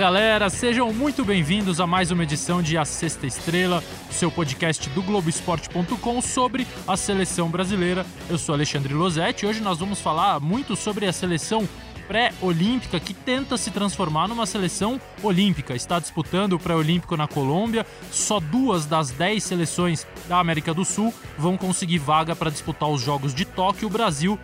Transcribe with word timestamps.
galera, 0.00 0.48
sejam 0.48 0.90
muito 0.94 1.22
bem-vindos 1.26 1.78
a 1.78 1.86
mais 1.86 2.10
uma 2.10 2.22
edição 2.22 2.62
de 2.62 2.78
A 2.78 2.86
Sexta 2.86 3.26
Estrela, 3.26 3.84
seu 4.10 4.30
podcast 4.30 4.88
do 4.88 5.02
Globoesporte.com 5.02 6.22
sobre 6.22 6.66
a 6.88 6.96
seleção 6.96 7.50
brasileira. 7.50 8.06
Eu 8.26 8.38
sou 8.38 8.54
Alexandre 8.54 8.94
Losetti 8.94 9.44
e 9.44 9.48
hoje 9.50 9.60
nós 9.60 9.78
vamos 9.78 10.00
falar 10.00 10.40
muito 10.40 10.74
sobre 10.74 11.04
a 11.04 11.12
seleção 11.12 11.68
pré-olímpica 12.08 12.98
que 12.98 13.12
tenta 13.12 13.58
se 13.58 13.70
transformar 13.70 14.26
numa 14.26 14.46
seleção 14.46 14.98
olímpica. 15.22 15.76
Está 15.76 15.98
disputando 15.98 16.54
o 16.54 16.58
pré-olímpico 16.58 17.14
na 17.14 17.28
Colômbia. 17.28 17.84
Só 18.10 18.40
duas 18.40 18.86
das 18.86 19.10
dez 19.10 19.44
seleções 19.44 20.06
da 20.26 20.38
América 20.38 20.72
do 20.72 20.82
Sul 20.82 21.12
vão 21.36 21.58
conseguir 21.58 21.98
vaga 21.98 22.34
para 22.34 22.50
disputar 22.50 22.88
os 22.88 23.02
Jogos 23.02 23.34
de 23.34 23.44
Tóquio. 23.44 23.88
O 23.88 23.90
Brasil, 23.92 24.38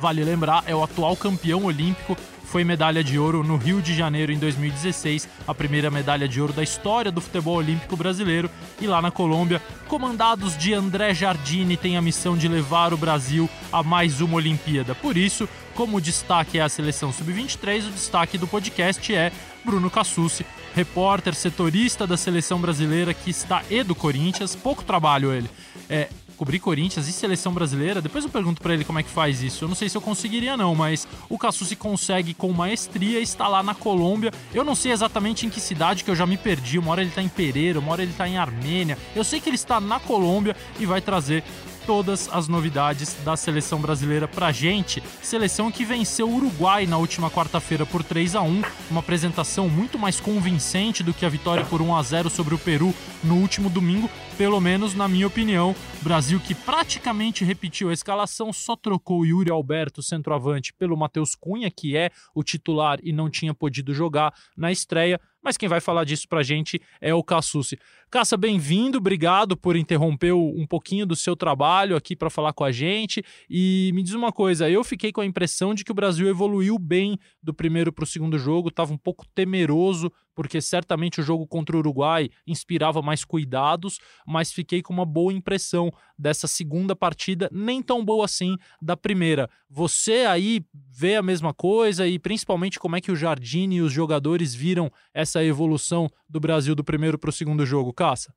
vale 0.00 0.24
lembrar, 0.24 0.64
é 0.66 0.74
o 0.74 0.82
atual 0.82 1.14
campeão 1.14 1.66
olímpico 1.66 2.16
foi 2.48 2.64
medalha 2.64 3.04
de 3.04 3.18
ouro 3.18 3.44
no 3.44 3.56
Rio 3.56 3.82
de 3.82 3.94
Janeiro 3.94 4.32
em 4.32 4.38
2016, 4.38 5.28
a 5.46 5.54
primeira 5.54 5.90
medalha 5.90 6.26
de 6.26 6.40
ouro 6.40 6.52
da 6.52 6.62
história 6.62 7.12
do 7.12 7.20
futebol 7.20 7.56
olímpico 7.56 7.94
brasileiro. 7.94 8.50
E 8.80 8.86
lá 8.86 9.02
na 9.02 9.10
Colômbia, 9.10 9.60
comandados 9.86 10.56
de 10.56 10.72
André 10.72 11.12
Jardine, 11.12 11.76
tem 11.76 11.98
a 11.98 12.02
missão 12.02 12.38
de 12.38 12.48
levar 12.48 12.94
o 12.94 12.96
Brasil 12.96 13.50
a 13.70 13.82
mais 13.82 14.22
uma 14.22 14.36
Olimpíada. 14.36 14.94
Por 14.94 15.16
isso, 15.16 15.46
como 15.74 15.98
o 15.98 16.00
destaque 16.00 16.58
é 16.58 16.62
a 16.62 16.68
seleção 16.70 17.12
sub-23, 17.12 17.86
o 17.86 17.90
destaque 17.90 18.38
do 18.38 18.46
podcast 18.46 19.14
é 19.14 19.30
Bruno 19.62 19.90
Cassucci, 19.90 20.46
repórter 20.74 21.34
setorista 21.34 22.06
da 22.06 22.16
seleção 22.16 22.58
brasileira 22.58 23.12
que 23.12 23.28
está 23.28 23.62
e 23.68 23.82
do 23.82 23.94
Corinthians, 23.94 24.56
pouco 24.56 24.82
trabalho 24.82 25.34
ele. 25.34 25.50
É, 25.90 26.08
cobrir 26.38 26.60
Corinthians 26.60 27.08
e 27.08 27.12
seleção 27.12 27.52
brasileira. 27.52 28.00
Depois 28.00 28.24
eu 28.24 28.30
pergunto 28.30 28.62
para 28.62 28.72
ele 28.72 28.84
como 28.84 28.98
é 28.98 29.02
que 29.02 29.10
faz 29.10 29.42
isso. 29.42 29.64
Eu 29.64 29.68
não 29.68 29.74
sei 29.74 29.88
se 29.88 29.96
eu 29.96 30.00
conseguiria 30.00 30.56
não, 30.56 30.74
mas 30.74 31.06
o 31.28 31.36
Cassucci 31.36 31.74
consegue 31.74 32.32
com 32.32 32.52
maestria 32.52 33.18
estar 33.20 33.48
lá 33.48 33.62
na 33.62 33.74
Colômbia. 33.74 34.32
Eu 34.54 34.64
não 34.64 34.76
sei 34.76 34.92
exatamente 34.92 35.44
em 35.44 35.50
que 35.50 35.60
cidade 35.60 36.04
que 36.04 36.10
eu 36.10 36.14
já 36.14 36.24
me 36.24 36.36
perdi. 36.36 36.78
Uma 36.78 36.92
hora 36.92 37.02
ele 37.02 37.10
tá 37.10 37.20
em 37.20 37.28
Pereira, 37.28 37.80
uma 37.80 37.90
hora 37.90 38.02
ele 38.02 38.12
tá 38.16 38.28
em 38.28 38.38
Armênia. 38.38 38.96
Eu 39.16 39.24
sei 39.24 39.40
que 39.40 39.48
ele 39.48 39.56
está 39.56 39.80
na 39.80 39.98
Colômbia 39.98 40.56
e 40.78 40.86
vai 40.86 41.00
trazer 41.00 41.42
todas 41.88 42.28
as 42.30 42.48
novidades 42.48 43.14
da 43.24 43.34
seleção 43.34 43.80
brasileira 43.80 44.28
pra 44.28 44.52
gente. 44.52 45.02
Seleção 45.22 45.72
que 45.72 45.86
venceu 45.86 46.28
o 46.28 46.36
Uruguai 46.36 46.86
na 46.86 46.98
última 46.98 47.30
quarta-feira 47.30 47.86
por 47.86 48.04
3 48.04 48.34
a 48.34 48.42
1, 48.42 48.62
uma 48.90 49.00
apresentação 49.00 49.70
muito 49.70 49.98
mais 49.98 50.20
convincente 50.20 51.02
do 51.02 51.14
que 51.14 51.24
a 51.24 51.30
vitória 51.30 51.64
por 51.64 51.80
1 51.80 51.96
a 51.96 52.02
0 52.02 52.28
sobre 52.28 52.54
o 52.54 52.58
Peru 52.58 52.94
no 53.24 53.36
último 53.36 53.70
domingo, 53.70 54.10
pelo 54.36 54.60
menos 54.60 54.94
na 54.94 55.08
minha 55.08 55.26
opinião. 55.26 55.74
Brasil 56.02 56.38
que 56.38 56.54
praticamente 56.54 57.42
repetiu 57.42 57.88
a 57.88 57.94
escalação, 57.94 58.52
só 58.52 58.76
trocou 58.76 59.20
o 59.20 59.26
Yuri 59.26 59.50
Alberto, 59.50 60.02
centroavante, 60.02 60.74
pelo 60.74 60.94
Matheus 60.94 61.34
Cunha, 61.34 61.70
que 61.70 61.96
é 61.96 62.10
o 62.34 62.44
titular 62.44 62.98
e 63.02 63.14
não 63.14 63.30
tinha 63.30 63.54
podido 63.54 63.94
jogar 63.94 64.34
na 64.54 64.70
estreia. 64.70 65.18
Mas 65.42 65.56
quem 65.56 65.68
vai 65.68 65.80
falar 65.80 66.04
disso 66.04 66.28
pra 66.28 66.42
gente 66.42 66.80
é 67.00 67.14
o 67.14 67.24
Cassucci. 67.24 67.78
Caça, 68.10 68.38
bem-vindo, 68.38 68.96
obrigado 68.96 69.54
por 69.54 69.76
interromper 69.76 70.32
um 70.32 70.66
pouquinho 70.66 71.04
do 71.04 71.14
seu 71.14 71.36
trabalho 71.36 71.94
aqui 71.94 72.16
para 72.16 72.30
falar 72.30 72.54
com 72.54 72.64
a 72.64 72.72
gente. 72.72 73.22
E 73.50 73.90
me 73.94 74.02
diz 74.02 74.14
uma 74.14 74.32
coisa, 74.32 74.70
eu 74.70 74.82
fiquei 74.82 75.12
com 75.12 75.20
a 75.20 75.26
impressão 75.26 75.74
de 75.74 75.84
que 75.84 75.92
o 75.92 75.94
Brasil 75.94 76.26
evoluiu 76.26 76.78
bem 76.78 77.18
do 77.42 77.52
primeiro 77.52 77.92
para 77.92 78.04
o 78.04 78.06
segundo 78.06 78.38
jogo, 78.38 78.70
estava 78.70 78.94
um 78.94 78.96
pouco 78.96 79.26
temeroso 79.34 80.10
porque 80.38 80.60
certamente 80.60 81.20
o 81.20 81.24
jogo 81.24 81.48
contra 81.48 81.74
o 81.74 81.80
Uruguai 81.80 82.30
inspirava 82.46 83.02
mais 83.02 83.24
cuidados, 83.24 83.98
mas 84.24 84.52
fiquei 84.52 84.80
com 84.80 84.92
uma 84.92 85.04
boa 85.04 85.32
impressão 85.32 85.90
dessa 86.16 86.46
segunda 86.46 86.94
partida, 86.94 87.50
nem 87.52 87.82
tão 87.82 88.04
boa 88.04 88.24
assim 88.24 88.56
da 88.80 88.96
primeira. 88.96 89.50
Você 89.68 90.26
aí 90.28 90.64
vê 90.88 91.16
a 91.16 91.22
mesma 91.22 91.52
coisa 91.52 92.06
e 92.06 92.20
principalmente 92.20 92.78
como 92.78 92.94
é 92.94 93.00
que 93.00 93.10
o 93.10 93.16
Jardine 93.16 93.78
e 93.78 93.80
os 93.80 93.92
jogadores 93.92 94.54
viram 94.54 94.92
essa 95.12 95.42
evolução 95.42 96.08
do 96.28 96.38
Brasil 96.38 96.76
do 96.76 96.84
primeiro 96.84 97.18
para 97.18 97.30
o 97.30 97.32
segundo 97.32 97.66
jogo, 97.66 97.92
Caça? 97.98 98.32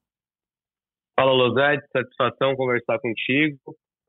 Fala, 1.16 1.32
Losete, 1.32 1.88
satisfação 1.92 2.56
conversar 2.56 3.00
contigo. 3.00 3.58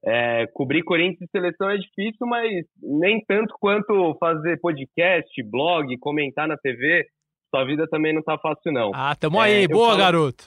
É, 0.05 0.47
cobrir 0.55 0.83
Corinthians 0.83 1.29
e 1.29 1.31
seleção 1.31 1.71
é 1.71 1.77
difícil, 1.77 2.27
mas 2.27 2.65
nem 2.81 3.23
tanto 3.25 3.55
quanto 3.61 4.17
fazer 4.19 4.59
podcast, 4.61 5.31
blog, 5.45 5.97
comentar 5.99 6.49
na 6.49 6.57
TV 6.57 7.07
sua 7.55 7.67
vida 7.67 7.87
também 7.87 8.15
não 8.15 8.23
tá 8.23 8.39
fácil, 8.39 8.73
não. 8.73 8.91
Ah, 8.95 9.15
tamo 9.15 9.39
é, 9.43 9.45
aí. 9.45 9.69
Boa, 9.69 9.89
falo... 9.89 9.99
garoto. 9.99 10.45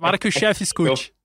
Para 0.00 0.18
que 0.18 0.26
o 0.26 0.32
chefe 0.32 0.64
escute. 0.64 1.12
Eu... 1.12 1.24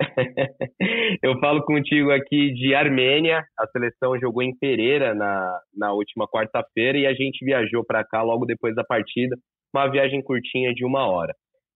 eu 1.34 1.38
falo 1.38 1.62
contigo 1.64 2.10
aqui 2.10 2.50
de 2.54 2.74
Armênia. 2.74 3.44
A 3.58 3.66
seleção 3.66 4.18
jogou 4.18 4.42
em 4.42 4.56
Pereira 4.56 5.14
na, 5.14 5.60
na 5.76 5.92
última 5.92 6.26
quarta-feira 6.26 6.96
e 6.96 7.06
a 7.06 7.12
gente 7.12 7.44
viajou 7.44 7.84
para 7.84 8.02
cá 8.04 8.22
logo 8.22 8.46
depois 8.46 8.74
da 8.74 8.82
partida. 8.82 9.36
Uma 9.74 9.90
viagem 9.90 10.22
curtinha 10.22 10.72
de 10.72 10.84
uma 10.84 11.06
hora. 11.06 11.34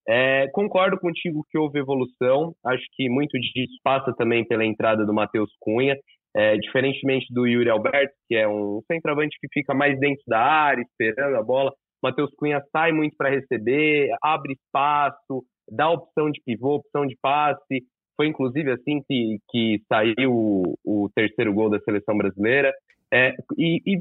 É, 0.09 0.49
concordo 0.53 0.99
contigo 0.99 1.45
que 1.51 1.59
houve 1.59 1.79
evolução. 1.79 2.55
Acho 2.65 2.85
que 2.93 3.09
muito 3.09 3.39
disso 3.39 3.75
passa 3.83 4.13
também 4.17 4.47
pela 4.47 4.65
entrada 4.65 5.05
do 5.05 5.15
Matheus 5.15 5.51
Cunha. 5.61 5.97
É, 6.35 6.55
diferentemente 6.59 7.33
do 7.33 7.47
Yuri 7.47 7.71
Alberto, 7.71 8.13
que 8.29 8.37
é 8.37 8.47
um 8.47 8.83
centroavante 8.93 9.39
que 9.41 9.49
fica 9.51 9.73
mais 9.73 9.99
dentro 9.99 10.23
da 10.27 10.39
área, 10.39 10.83
esperando 10.83 11.35
a 11.35 11.43
bola, 11.43 11.73
Matheus 12.03 12.31
Cunha 12.37 12.63
sai 12.71 12.93
muito 12.93 13.17
para 13.17 13.31
receber, 13.31 14.11
abre 14.23 14.53
espaço, 14.53 15.43
dá 15.71 15.91
opção 15.91 16.31
de 16.31 16.41
pivô, 16.45 16.75
opção 16.77 17.07
de 17.07 17.17
passe. 17.23 17.83
Foi 18.17 18.27
inclusive 18.27 18.71
assim 18.71 19.03
que, 19.09 19.39
que 19.51 19.81
saiu 19.89 20.33
o, 20.33 20.75
o 20.85 21.11
terceiro 21.15 21.53
gol 21.53 21.71
da 21.71 21.81
seleção 21.81 22.17
brasileira. 22.17 22.73
É, 23.13 23.35
e, 23.57 23.81
e, 23.87 24.01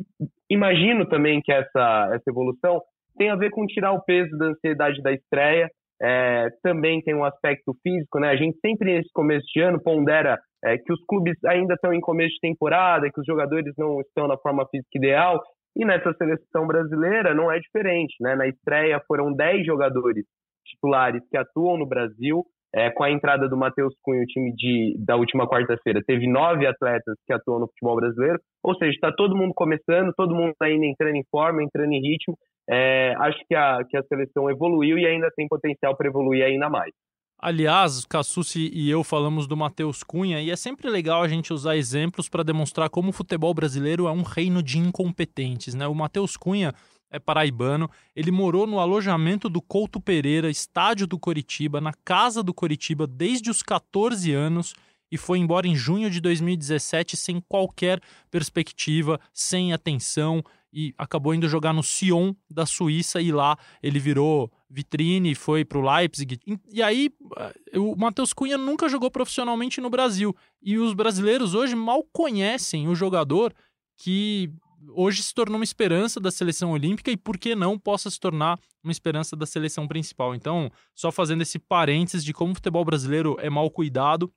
imagino 0.50 1.08
também 1.08 1.42
que 1.42 1.52
essa, 1.52 2.12
essa 2.14 2.30
evolução 2.30 2.82
tem 3.18 3.30
a 3.30 3.36
ver 3.36 3.50
com 3.52 3.66
tirar 3.66 3.94
o 3.94 4.04
peso 4.04 4.36
da 4.38 4.48
ansiedade 4.48 5.02
da 5.02 5.12
estreia. 5.14 5.70
É, 6.02 6.50
também 6.62 7.02
tem 7.02 7.16
um 7.16 7.24
aspecto 7.24 7.74
físico, 7.82 8.20
né? 8.20 8.30
A 8.30 8.36
gente 8.36 8.58
sempre 8.60 8.94
nesse 8.94 9.10
começo 9.14 9.46
de 9.54 9.62
ano 9.62 9.82
pondera 9.82 10.38
é, 10.64 10.78
que 10.78 10.92
os 10.92 11.00
clubes 11.08 11.38
ainda 11.46 11.76
estão 11.76 11.94
em 11.94 12.02
começo 12.02 12.34
de 12.34 12.42
temporada, 12.42 13.10
que 13.10 13.20
os 13.20 13.26
jogadores 13.26 13.74
não 13.78 14.02
estão 14.02 14.28
na 14.28 14.38
forma 14.38 14.68
física 14.70 14.98
ideal, 14.98 15.42
e 15.76 15.86
nessa 15.86 16.14
seleção 16.14 16.66
brasileira 16.66 17.34
não 17.34 17.52
é 17.52 17.60
diferente, 17.60 18.16
né? 18.22 18.36
Na 18.36 18.48
estreia 18.48 19.02
foram 19.08 19.34
10 19.34 19.66
jogadores 19.66 20.26
titulares 20.66 21.22
que 21.30 21.38
atuam 21.38 21.78
no 21.78 21.86
Brasil. 21.86 22.44
É, 22.74 22.90
com 22.92 23.04
a 23.04 23.12
entrada 23.12 23.48
do 23.48 23.56
Matheus 23.56 23.94
Cunha, 24.02 24.22
o 24.22 24.26
time 24.26 24.54
de, 24.54 24.98
da 25.00 25.16
última 25.16 25.48
quarta-feira 25.48 26.02
teve 26.06 26.28
nove 26.28 26.68
atletas 26.68 27.16
que 27.26 27.32
atuam 27.32 27.60
no 27.60 27.68
futebol 27.68 27.96
brasileiro. 27.96 28.38
Ou 28.62 28.76
seja, 28.76 28.92
está 28.92 29.14
todo 29.14 29.36
mundo 29.36 29.54
começando, 29.54 30.14
todo 30.14 30.36
mundo 30.36 30.54
ainda 30.62 30.86
entrando 30.86 31.16
em 31.16 31.24
forma, 31.32 31.64
entrando 31.64 31.94
em 31.94 32.02
ritmo. 32.02 32.36
É, 32.70 33.14
acho 33.20 33.40
que 33.48 33.56
a, 33.56 33.84
que 33.90 33.96
a 33.96 34.04
seleção 34.04 34.50
evoluiu 34.50 34.98
e 34.98 35.06
ainda 35.06 35.30
tem 35.36 35.48
potencial 35.48 35.96
para 35.96 36.08
evoluir 36.08 36.44
ainda 36.44 36.70
mais. 36.70 36.92
Aliás, 37.38 38.06
Cassucci 38.06 38.72
e 38.74 38.90
eu 38.90 39.04
falamos 39.04 39.46
do 39.46 39.58
Matheus 39.58 40.04
Cunha 40.04 40.42
e 40.42 40.50
é 40.50 40.56
sempre 40.56 40.90
legal 40.90 41.22
a 41.22 41.28
gente 41.28 41.54
usar 41.54 41.76
exemplos 41.76 42.30
para 42.30 42.44
demonstrar 42.44 42.90
como 42.90 43.10
o 43.10 43.14
futebol 43.14 43.54
brasileiro 43.54 44.08
é 44.08 44.12
um 44.12 44.24
reino 44.24 44.64
de 44.64 44.80
incompetentes. 44.80 45.76
Né? 45.76 45.86
O 45.86 45.94
Matheus 45.94 46.38
Cunha 46.38 46.74
é 47.12 47.20
paraibano, 47.20 47.90
ele 48.16 48.32
morou 48.32 48.66
no 48.66 48.80
alojamento 48.80 49.48
do 49.48 49.62
Couto 49.62 50.02
Pereira, 50.02 50.50
estádio 50.50 51.06
do 51.06 51.20
Coritiba, 51.20 51.80
na 51.80 51.94
casa 52.04 52.42
do 52.42 52.54
Coritiba 52.54 53.06
desde 53.06 53.52
os 53.52 53.62
14 53.62 54.32
anos 54.34 54.74
e 55.12 55.18
foi 55.18 55.38
embora 55.38 55.68
em 55.68 55.76
junho 55.76 56.10
de 56.10 56.20
2017 56.20 57.16
sem 57.16 57.40
qualquer 57.48 58.02
perspectiva, 58.32 59.20
sem 59.34 59.72
atenção 59.72 60.44
e 60.76 60.94
acabou 60.98 61.34
indo 61.34 61.48
jogar 61.48 61.72
no 61.72 61.82
Sion 61.82 62.36
da 62.50 62.66
Suíça 62.66 63.22
e 63.22 63.32
lá 63.32 63.58
ele 63.82 63.98
virou 63.98 64.52
vitrine, 64.70 65.34
foi 65.34 65.64
para 65.64 65.78
o 65.78 65.82
Leipzig. 65.82 66.38
E 66.70 66.84
aí 66.84 67.10
eh, 67.38 67.80
o 67.80 67.96
Matheus 67.96 68.34
Cunha 68.34 68.58
nunca 68.58 68.90
jogou 68.90 69.10
profissionalmente 69.10 69.80
no 69.80 69.90
Brasil 69.90 70.36
e 70.62 70.78
os 70.78 70.94
brasileiros 70.94 71.54
hoje 71.54 71.76
mal 71.76 72.04
conhecem 72.12 72.90
o 72.90 72.94
jogador 72.94 73.54
que 73.96 74.52
hoje 74.90 75.24
se 75.24 75.34
tornou 75.34 75.58
uma 75.58 75.64
esperança 75.64 76.20
da 76.20 76.30
seleção 76.30 76.72
olímpica 76.72 77.10
e 77.10 77.16
por 77.16 77.38
que 77.38 77.56
não 77.56 77.80
possa 77.80 78.10
se 78.10 78.20
tornar 78.20 78.60
uma 78.84 78.92
esperança 78.92 79.34
da 79.34 79.46
seleção 79.46 79.88
principal. 79.88 80.36
Então, 80.36 80.70
só 80.94 81.10
fazendo 81.10 81.42
esse 81.42 81.58
parênteses 81.58 82.22
de 82.22 82.34
como 82.34 82.52
o 82.52 82.56
futebol 82.56 82.84
brasileiro 82.84 83.38
é 83.40 83.50
mal 83.50 83.72
cuidado 83.72 84.30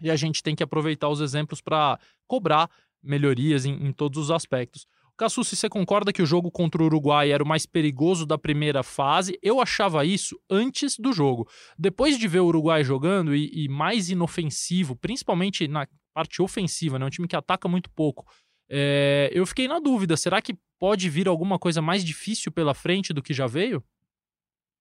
e 0.00 0.08
a 0.08 0.14
gente 0.14 0.44
tem 0.44 0.54
que 0.54 0.62
aproveitar 0.62 1.08
os 1.08 1.20
exemplos 1.20 1.60
para 1.60 1.98
cobrar 2.28 2.70
melhorias 3.02 3.64
em, 3.64 3.72
em 3.84 3.92
todos 3.92 4.16
os 4.22 4.30
aspectos. 4.30 4.86
Cassu, 5.18 5.44
se 5.44 5.54
você 5.54 5.68
concorda 5.68 6.12
que 6.12 6.22
o 6.22 6.26
jogo 6.26 6.50
contra 6.50 6.82
o 6.82 6.86
Uruguai 6.86 7.30
era 7.30 7.42
o 7.42 7.46
mais 7.46 7.66
perigoso 7.66 8.26
da 8.26 8.38
primeira 8.38 8.82
fase, 8.82 9.38
eu 9.42 9.60
achava 9.60 10.04
isso 10.04 10.36
antes 10.50 10.98
do 10.98 11.12
jogo. 11.12 11.46
Depois 11.78 12.18
de 12.18 12.26
ver 12.26 12.40
o 12.40 12.46
Uruguai 12.46 12.82
jogando 12.82 13.34
e, 13.34 13.50
e 13.52 13.68
mais 13.68 14.10
inofensivo, 14.10 14.96
principalmente 14.96 15.68
na 15.68 15.86
parte 16.14 16.42
ofensiva, 16.42 16.98
né, 16.98 17.06
um 17.06 17.10
time 17.10 17.28
que 17.28 17.36
ataca 17.36 17.68
muito 17.68 17.90
pouco, 17.90 18.24
é, 18.70 19.30
eu 19.32 19.44
fiquei 19.44 19.68
na 19.68 19.78
dúvida: 19.78 20.16
será 20.16 20.40
que 20.40 20.54
pode 20.80 21.08
vir 21.10 21.28
alguma 21.28 21.58
coisa 21.58 21.82
mais 21.82 22.02
difícil 22.02 22.50
pela 22.50 22.74
frente 22.74 23.12
do 23.12 23.22
que 23.22 23.34
já 23.34 23.46
veio? 23.46 23.82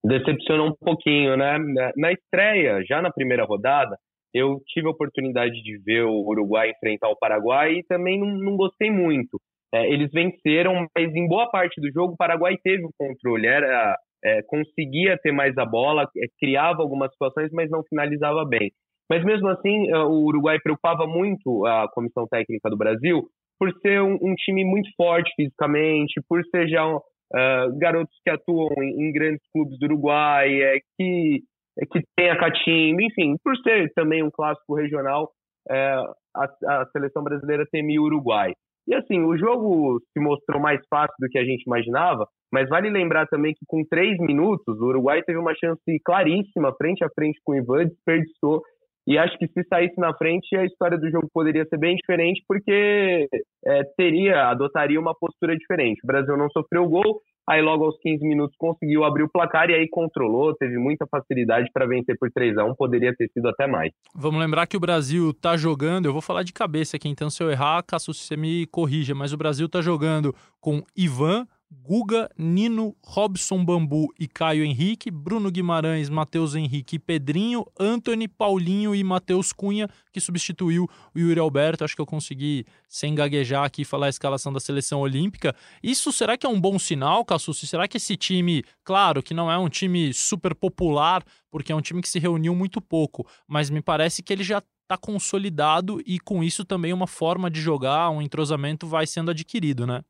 Decepcionou 0.04 0.70
um 0.70 0.76
pouquinho, 0.80 1.36
né? 1.38 1.58
Na 1.96 2.12
estreia, 2.12 2.84
já 2.88 3.02
na 3.02 3.12
primeira 3.12 3.46
rodada, 3.46 3.98
eu 4.34 4.62
tive 4.68 4.88
a 4.88 4.92
oportunidade 4.92 5.62
de 5.62 5.78
ver 5.78 6.06
o 6.06 6.26
Uruguai 6.26 6.72
enfrentar 6.72 7.10
o 7.10 7.18
Paraguai 7.18 7.74
e 7.74 7.84
também 7.84 8.20
não, 8.20 8.28
não 8.28 8.56
gostei 8.56 8.90
muito. 8.90 9.40
É, 9.74 9.92
eles 9.92 10.12
venceram, 10.12 10.88
mas 10.96 11.16
em 11.16 11.28
boa 11.28 11.50
parte 11.50 11.80
do 11.80 11.92
jogo 11.92 12.14
o 12.14 12.18
Paraguai 12.18 12.58
teve 12.62 12.84
o 12.84 12.92
controle, 12.98 13.48
era 13.48 13.98
é, 14.24 14.42
conseguia 14.44 15.18
ter 15.18 15.32
mais 15.32 15.58
a 15.58 15.66
bola, 15.66 16.04
é, 16.18 16.26
criava 16.40 16.82
algumas 16.82 17.12
situações, 17.12 17.50
mas 17.52 17.70
não 17.70 17.84
finalizava 17.84 18.46
bem. 18.46 18.72
Mas 19.10 19.24
mesmo 19.24 19.48
assim, 19.50 19.90
é, 19.90 19.98
o 19.98 20.26
Uruguai 20.26 20.60
preocupava 20.60 21.08
muito 21.08 21.66
a 21.66 21.90
comissão 21.92 22.28
técnica 22.28 22.70
do 22.70 22.78
Brasil 22.78 23.28
por 23.58 23.72
ser 23.82 24.02
um, 24.02 24.18
um 24.22 24.34
time 24.34 24.66
muito 24.66 24.90
forte 24.98 25.32
fisicamente, 25.36 26.20
por 26.28 26.44
ser 26.46 26.68
já 26.68 26.88
um, 26.88 26.96
uh, 26.96 27.78
garotos 27.78 28.16
que 28.24 28.32
atuam 28.32 28.72
em, 28.82 29.08
em, 29.08 29.12
grandes 29.12 29.42
clubes 29.54 29.78
do 29.78 29.86
Uruguai, 29.86 30.62
é, 30.62 30.80
que, 30.98 31.44
é, 31.80 31.86
que 31.86 32.02
tem 32.16 32.32
a 32.32 32.40
catimba, 32.40 33.04
enfim, 33.04 33.36
por 33.44 33.56
ser 33.58 33.92
também 33.94 34.24
um 34.24 34.32
clássico 34.32 34.76
regional, 34.76 35.30
é, 35.70 35.94
a, 36.36 36.46
a, 36.68 36.86
seleção 36.92 37.24
brasileira 37.24 37.64
temia 37.72 38.02
o 38.02 38.06
Uruguai. 38.06 38.54
E 38.88 38.96
assim, 38.96 39.22
o 39.22 39.38
jogo 39.38 40.00
se 40.12 40.20
mostrou 40.20 40.62
mais 40.62 40.82
fácil 40.90 41.16
do 41.20 41.30
que 41.30 41.38
a 41.38 41.44
gente 41.44 41.64
imaginava, 41.64 42.28
mas 42.52 42.68
vale 42.68 42.90
lembrar 42.90 43.28
também 43.28 43.54
que 43.54 43.66
com 43.68 43.84
três 43.86 44.18
minutos, 44.20 44.80
o 44.80 44.86
Uruguai 44.86 45.22
teve 45.24 45.40
uma 45.40 45.56
chance 45.56 45.82
claríssima, 46.04 46.76
frente 46.76 47.04
a 47.04 47.10
frente 47.10 47.40
com 47.46 47.54
o 47.54 47.56
Ivan, 47.56 47.86
desperdiçou. 47.86 48.62
E 49.08 49.18
acho 49.18 49.38
que 49.38 49.48
se 49.48 49.64
saísse 49.68 50.00
na 50.00 50.14
frente, 50.16 50.56
a 50.56 50.64
história 50.64 50.98
do 50.98 51.10
jogo 51.10 51.28
poderia 51.34 51.66
ser 51.66 51.78
bem 51.78 51.96
diferente, 51.96 52.44
porque 52.48 53.28
é, 53.66 53.84
teria, 53.98 54.50
adotaria 54.50 55.00
uma 55.00 55.16
postura 55.16 55.56
diferente. 55.56 56.02
O 56.04 56.08
Brasil 56.08 56.38
não 56.38 56.50
sofreu 56.52 56.88
gol, 56.88 57.22
aí 57.52 57.62
logo 57.62 57.86
aos 57.86 57.98
15 58.00 58.26
minutos 58.26 58.56
conseguiu 58.58 59.04
abrir 59.04 59.24
o 59.24 59.30
placar 59.30 59.70
e 59.70 59.74
aí 59.74 59.88
controlou, 59.90 60.56
teve 60.56 60.78
muita 60.78 61.06
facilidade 61.06 61.70
para 61.74 61.86
vencer 61.86 62.18
por 62.18 62.32
3 62.32 62.58
a 62.58 62.66
1 62.66 62.76
poderia 62.76 63.14
ter 63.16 63.30
sido 63.34 63.48
até 63.50 63.68
mais. 63.68 63.92
Vamos 64.16 64.40
lembrar 64.40 64.66
que 64.68 64.78
o 64.78 64.80
Brasil 64.80 65.32
está 65.32 65.58
jogando, 65.58 66.06
eu 66.06 66.14
vou 66.14 66.22
falar 66.22 66.44
de 66.44 66.54
cabeça 66.54 66.96
aqui, 66.96 67.10
então 67.10 67.30
se 67.30 67.44
eu 67.44 67.52
errar, 67.52 67.84
Caso, 67.84 68.14
você 68.14 68.38
me 68.38 68.66
corrija, 68.68 69.14
mas 69.14 69.34
o 69.34 69.38
Brasil 69.38 69.66
está 69.66 69.82
jogando 69.82 70.34
com 70.60 70.82
Ivan, 70.96 71.46
Guga, 71.74 72.30
Nino, 72.38 72.94
Robson 73.02 73.64
Bambu 73.64 74.14
e 74.20 74.28
Caio 74.28 74.64
Henrique, 74.64 75.10
Bruno 75.10 75.50
Guimarães, 75.50 76.10
Matheus 76.10 76.54
Henrique 76.54 76.98
e 76.98 77.00
Pedrinho, 77.00 77.66
Anthony, 77.80 78.28
Paulinho 78.28 78.94
e 78.94 79.02
Matheus 79.04 79.54
Cunha, 79.54 79.90
que 80.12 80.20
substituiu 80.20 80.90
o 81.16 81.20
Yuri 81.20 81.40
Alberto. 81.40 81.86
Acho 81.86 81.96
que 81.96 82.02
eu 82.02 82.06
consegui, 82.06 82.66
sem 82.90 83.16
gaguejar 83.16 83.64
aqui, 83.64 83.86
falar 83.86 84.08
a 84.08 84.10
escalação 84.10 84.52
da 84.52 84.60
seleção 84.60 85.00
olímpica. 85.00 85.56
Isso 85.82 86.12
será 86.12 86.38
que 86.38 86.46
é 86.46 86.50
um 86.50 86.60
bom 86.60 86.78
sinal, 86.78 87.24
Cassucci? 87.24 87.66
Será 87.66 87.88
que 87.88 87.96
esse 87.96 88.18
time, 88.18 88.64
claro 88.84 89.24
que 89.24 89.34
não 89.34 89.50
é 89.50 89.58
um 89.58 89.70
time 89.70 90.14
super 90.14 90.54
popular, 90.54 91.24
porque 91.50 91.72
é 91.72 91.76
um 91.76 91.82
time 91.82 92.02
que 92.02 92.10
se 92.10 92.20
reuniu 92.20 92.54
muito 92.54 92.82
pouco, 92.82 93.26
mas 93.48 93.70
me 93.70 93.82
parece 93.82 94.22
que 94.22 94.34
ele 94.34 94.44
já 94.44 94.58
está 94.58 94.98
consolidado 94.98 96.02
e 96.06 96.20
com 96.20 96.44
isso 96.44 96.66
também 96.66 96.92
uma 96.92 97.08
forma 97.08 97.50
de 97.50 97.62
jogar, 97.62 98.10
um 98.10 98.22
entrosamento 98.22 98.86
vai 98.88 99.08
sendo 99.08 99.32
adquirido, 99.32 99.88
né? 99.88 100.02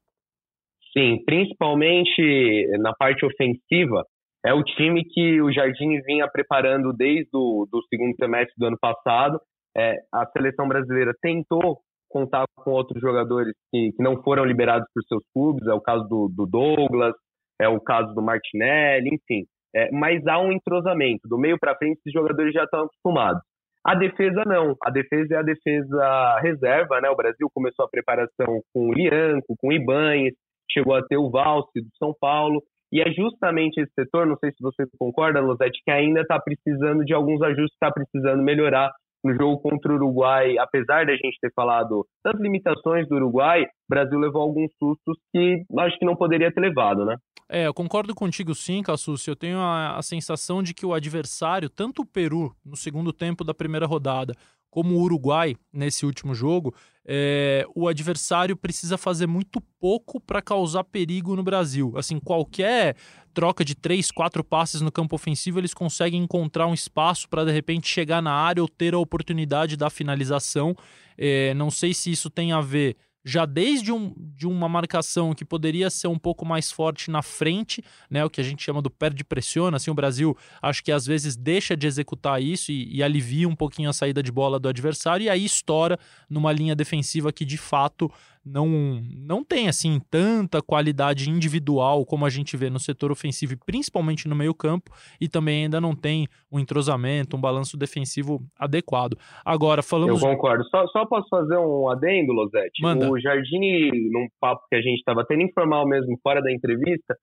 Sim, 0.94 1.24
principalmente 1.26 2.68
na 2.80 2.94
parte 2.94 3.26
ofensiva, 3.26 4.04
é 4.46 4.54
o 4.54 4.64
time 4.64 5.04
que 5.06 5.42
o 5.42 5.52
Jardim 5.52 6.02
vinha 6.02 6.28
preparando 6.28 6.92
desde 6.92 7.30
o 7.34 7.68
do 7.72 7.82
segundo 7.88 8.16
semestre 8.16 8.54
do 8.58 8.66
ano 8.66 8.78
passado. 8.80 9.40
É, 9.78 9.96
a 10.14 10.26
seleção 10.28 10.68
brasileira 10.68 11.14
tentou 11.22 11.80
contar 12.10 12.44
com 12.56 12.72
outros 12.72 13.00
jogadores 13.00 13.54
que, 13.72 13.92
que, 13.96 14.04
não 14.04 14.22
foram 14.22 14.44
liberados 14.44 14.86
por 14.94 15.02
seus 15.04 15.24
clubes, 15.34 15.66
é 15.66 15.74
o 15.74 15.80
caso 15.80 16.04
do, 16.10 16.28
do 16.28 16.46
Douglas, 16.46 17.14
é 17.60 17.70
o 17.70 17.80
caso 17.80 18.14
do 18.14 18.22
Martinelli, 18.22 19.12
enfim. 19.14 19.46
É, 19.74 19.90
mas 19.92 20.26
há 20.28 20.38
um 20.40 20.52
entrosamento. 20.52 21.28
Do 21.30 21.38
meio 21.38 21.58
para 21.58 21.76
frente, 21.78 22.00
esses 22.00 22.12
jogadores 22.12 22.54
já 22.54 22.66
estão 22.66 22.82
acostumados. 22.82 23.42
A 23.86 23.96
defesa 23.96 24.44
não. 24.46 24.76
A 24.84 24.92
defesa 24.92 25.36
é 25.36 25.38
a 25.38 25.44
defesa 25.44 26.40
reserva, 26.42 27.00
né? 27.00 27.10
O 27.10 27.16
Brasil 27.16 27.50
começou 27.54 27.86
a 27.86 27.90
preparação 27.90 28.62
com 28.74 28.90
o 28.90 28.94
Lianco, 28.94 29.56
com 29.58 29.70
o 29.70 29.74
Ibanes, 29.74 30.34
chegou 30.72 30.96
a 30.96 31.04
ter 31.04 31.18
o 31.18 31.30
Valse 31.30 31.82
do 31.82 31.90
São 31.98 32.14
Paulo. 32.20 32.62
E 32.92 33.02
é 33.02 33.12
justamente 33.12 33.80
esse 33.80 33.92
setor, 33.94 34.28
não 34.28 34.36
sei 34.38 34.52
se 34.52 34.58
você 34.62 34.84
concorda, 35.00 35.40
Losete, 35.40 35.82
que 35.84 35.92
ainda 35.92 36.22
está 36.22 36.40
precisando 36.40 37.06
de 37.06 37.14
alguns 37.14 37.42
ajustes, 37.42 37.74
está 37.74 37.90
precisando 37.92 38.44
melhorar 38.44 38.92
no 39.24 39.34
jogo 39.34 39.60
contra 39.60 39.92
o 39.92 39.96
Uruguai, 39.96 40.58
apesar 40.58 41.06
da 41.06 41.14
gente 41.14 41.38
ter 41.40 41.52
falado 41.54 42.06
das 42.24 42.40
limitações 42.40 43.08
do 43.08 43.16
Uruguai, 43.16 43.64
o 43.64 43.68
Brasil 43.88 44.20
levou 44.20 44.42
alguns 44.42 44.72
sustos 44.80 45.18
que 45.32 45.64
acho 45.80 46.00
que 46.00 46.06
não 46.06 46.16
poderia 46.16 46.52
ter 46.52 46.60
levado, 46.60 47.06
né? 47.06 47.16
É, 47.48 47.68
eu 47.68 47.74
concordo 47.74 48.16
contigo 48.16 48.56
sim, 48.56 48.82
Cassus. 48.82 49.28
Eu 49.28 49.36
tenho 49.36 49.60
a, 49.60 49.98
a 49.98 50.02
sensação 50.02 50.64
de 50.64 50.74
que 50.74 50.86
o 50.86 50.94
adversário, 50.94 51.70
tanto 51.70 52.02
o 52.02 52.06
Peru 52.06 52.56
no 52.66 52.78
segundo 52.78 53.12
tempo 53.12 53.44
da 53.44 53.54
primeira 53.54 53.86
rodada, 53.86 54.34
como 54.70 54.96
o 54.96 55.02
Uruguai 55.02 55.56
nesse 55.72 56.06
último 56.06 56.34
jogo, 56.34 56.74
é, 57.06 57.66
o 57.76 57.88
adversário 57.88 58.56
precisa 58.56 58.98
fazer 58.98 59.28
muito 59.28 59.60
pouco 59.80 60.20
para 60.20 60.42
causar 60.42 60.84
perigo 60.84 61.36
no 61.36 61.44
Brasil. 61.44 61.94
Assim, 61.96 62.20
qualquer 62.20 62.96
troca 63.34 63.64
de 63.64 63.76
três, 63.76 64.12
quatro 64.12 64.44
passes 64.44 64.82
no 64.82 64.92
campo 64.92 65.16
ofensivo, 65.16 65.60
eles 65.60 65.74
conseguem 65.74 66.22
encontrar 66.22 66.68
um 66.68 66.74
espaço 66.74 67.28
para 67.30 67.46
de 67.46 67.52
repente 67.52 67.88
chegar 67.88 68.22
na 68.22 68.34
área 68.34 68.62
ou 68.62 68.70
ter 68.70 68.94
a 68.94 69.00
oportunidade 69.00 69.76
da 69.76 69.90
finalização. 69.90 70.76
É, 71.18 71.54
não 71.54 71.72
sei 71.72 71.94
se 71.94 72.12
isso 72.12 72.30
tem 72.30 72.52
a 72.52 72.62
ver 72.62 72.96
já 73.24 73.46
desde 73.46 73.92
um, 73.92 74.14
de 74.18 74.48
uma 74.48 74.68
marcação 74.68 75.34
que 75.34 75.46
poderia 75.46 75.90
ser 75.90 76.08
um 76.08 76.18
pouco 76.18 76.46
mais 76.46 76.72
forte 76.72 77.12
na 77.12 77.22
frente, 77.22 77.84
né, 78.10 78.26
o 78.26 78.30
que 78.30 78.42
a 78.42 78.44
gente 78.44 78.64
chama 78.64 78.82
do 78.82 78.90
perde 78.90 79.24
pressiona, 79.24 79.78
assim, 79.78 79.92
o 79.92 79.96
Brasil 79.96 80.36
acho 80.62 80.84
que 80.84 80.92
às 80.92 81.06
vezes 81.06 81.36
deixa 81.36 81.76
de 81.78 81.88
executar 81.88 82.42
isso 82.42 82.72
e, 82.72 82.96
e, 82.96 83.04
alivia 83.04 83.48
um 83.48 83.56
pouquinho 83.56 83.90
a 83.90 83.94
saída 83.94 84.24
de 84.24 84.32
bola 84.32 84.60
do 84.60 84.68
adversário 84.68 85.26
e 85.26 85.30
aí 85.30 85.46
estoura 85.46 86.00
numa 86.30 86.52
linha 86.52 86.76
defensiva 86.76 87.32
que 87.32 87.46
de 87.46 87.58
fato 87.58 88.12
não, 88.46 88.68
não 89.16 89.44
tem 89.44 89.68
assim 89.68 90.00
tanta 90.10 90.62
qualidade 90.62 91.30
individual 91.30 92.06
como 92.06 92.26
a 92.26 92.30
gente 92.30 92.58
vê 92.58 92.70
no 92.70 92.80
setor 92.80 93.12
ofensivo, 93.12 93.56
principalmente 93.66 94.28
no 94.28 94.36
meio-campo, 94.36 94.92
e 95.20 95.28
também 95.28 95.66
ainda 95.66 95.80
não 95.80 95.96
tem 95.96 96.28
um 96.52 96.60
entrosamento, 96.60 97.36
um 97.36 97.42
balanço 97.42 97.78
defensivo 97.78 98.40
adequado. 98.58 99.18
Agora, 99.46 99.82
falamos. 99.82 100.22
Eu 100.22 100.30
concordo. 100.30 100.64
Só, 100.66 100.86
só 100.88 101.06
posso 101.06 101.28
fazer 101.30 101.58
um 101.58 101.90
adendo, 101.90 102.34
Losete? 102.34 102.82
Manda. 102.82 103.10
O 103.10 103.20
Jardine, 103.20 103.92
num 104.12 104.28
papo 104.40 104.64
que 104.70 104.76
a 104.76 104.82
gente 104.82 104.98
estava 104.98 105.26
tendo 105.26 105.44
informal 105.44 105.88
mesmo, 105.88 106.18
fora 106.24 106.42
da 106.42 106.52
entrevista, 106.52 107.16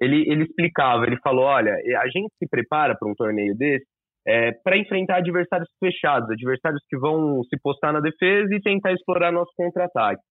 ele, 0.00 0.24
ele 0.30 0.44
explicava, 0.44 1.04
ele 1.04 1.18
falou: 1.22 1.44
olha, 1.44 1.74
a 1.74 2.08
gente 2.08 2.32
se 2.38 2.48
prepara 2.48 2.96
para 2.96 3.10
um 3.10 3.14
torneio 3.14 3.56
desse 3.56 3.86
é, 4.26 4.52
para 4.62 4.76
enfrentar 4.76 5.16
adversários 5.16 5.68
fechados, 5.78 6.30
adversários 6.30 6.82
que 6.88 6.96
vão 6.96 7.42
se 7.44 7.58
postar 7.62 7.92
na 7.92 8.00
defesa 8.00 8.54
e 8.54 8.60
tentar 8.60 8.92
explorar 8.92 9.32
nosso 9.32 9.50
contra-ataque. 9.56 10.22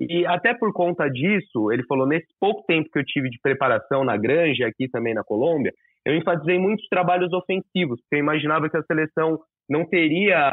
E 0.00 0.26
até 0.26 0.54
por 0.54 0.72
conta 0.72 1.08
disso, 1.08 1.72
ele 1.72 1.82
falou, 1.84 2.06
nesse 2.06 2.28
pouco 2.40 2.62
tempo 2.66 2.88
que 2.90 2.98
eu 2.98 3.04
tive 3.04 3.28
de 3.30 3.38
preparação 3.42 4.04
na 4.04 4.16
Granja, 4.16 4.66
aqui 4.66 4.88
também 4.88 5.14
na 5.14 5.24
Colômbia, 5.24 5.72
eu 6.06 6.14
enfatizei 6.14 6.58
muitos 6.58 6.86
trabalhos 6.88 7.32
ofensivos, 7.32 8.00
porque 8.00 8.16
eu 8.16 8.20
imaginava 8.20 8.68
que 8.68 8.76
a 8.76 8.82
seleção 8.82 9.38
não 9.68 9.84
teria 9.84 10.50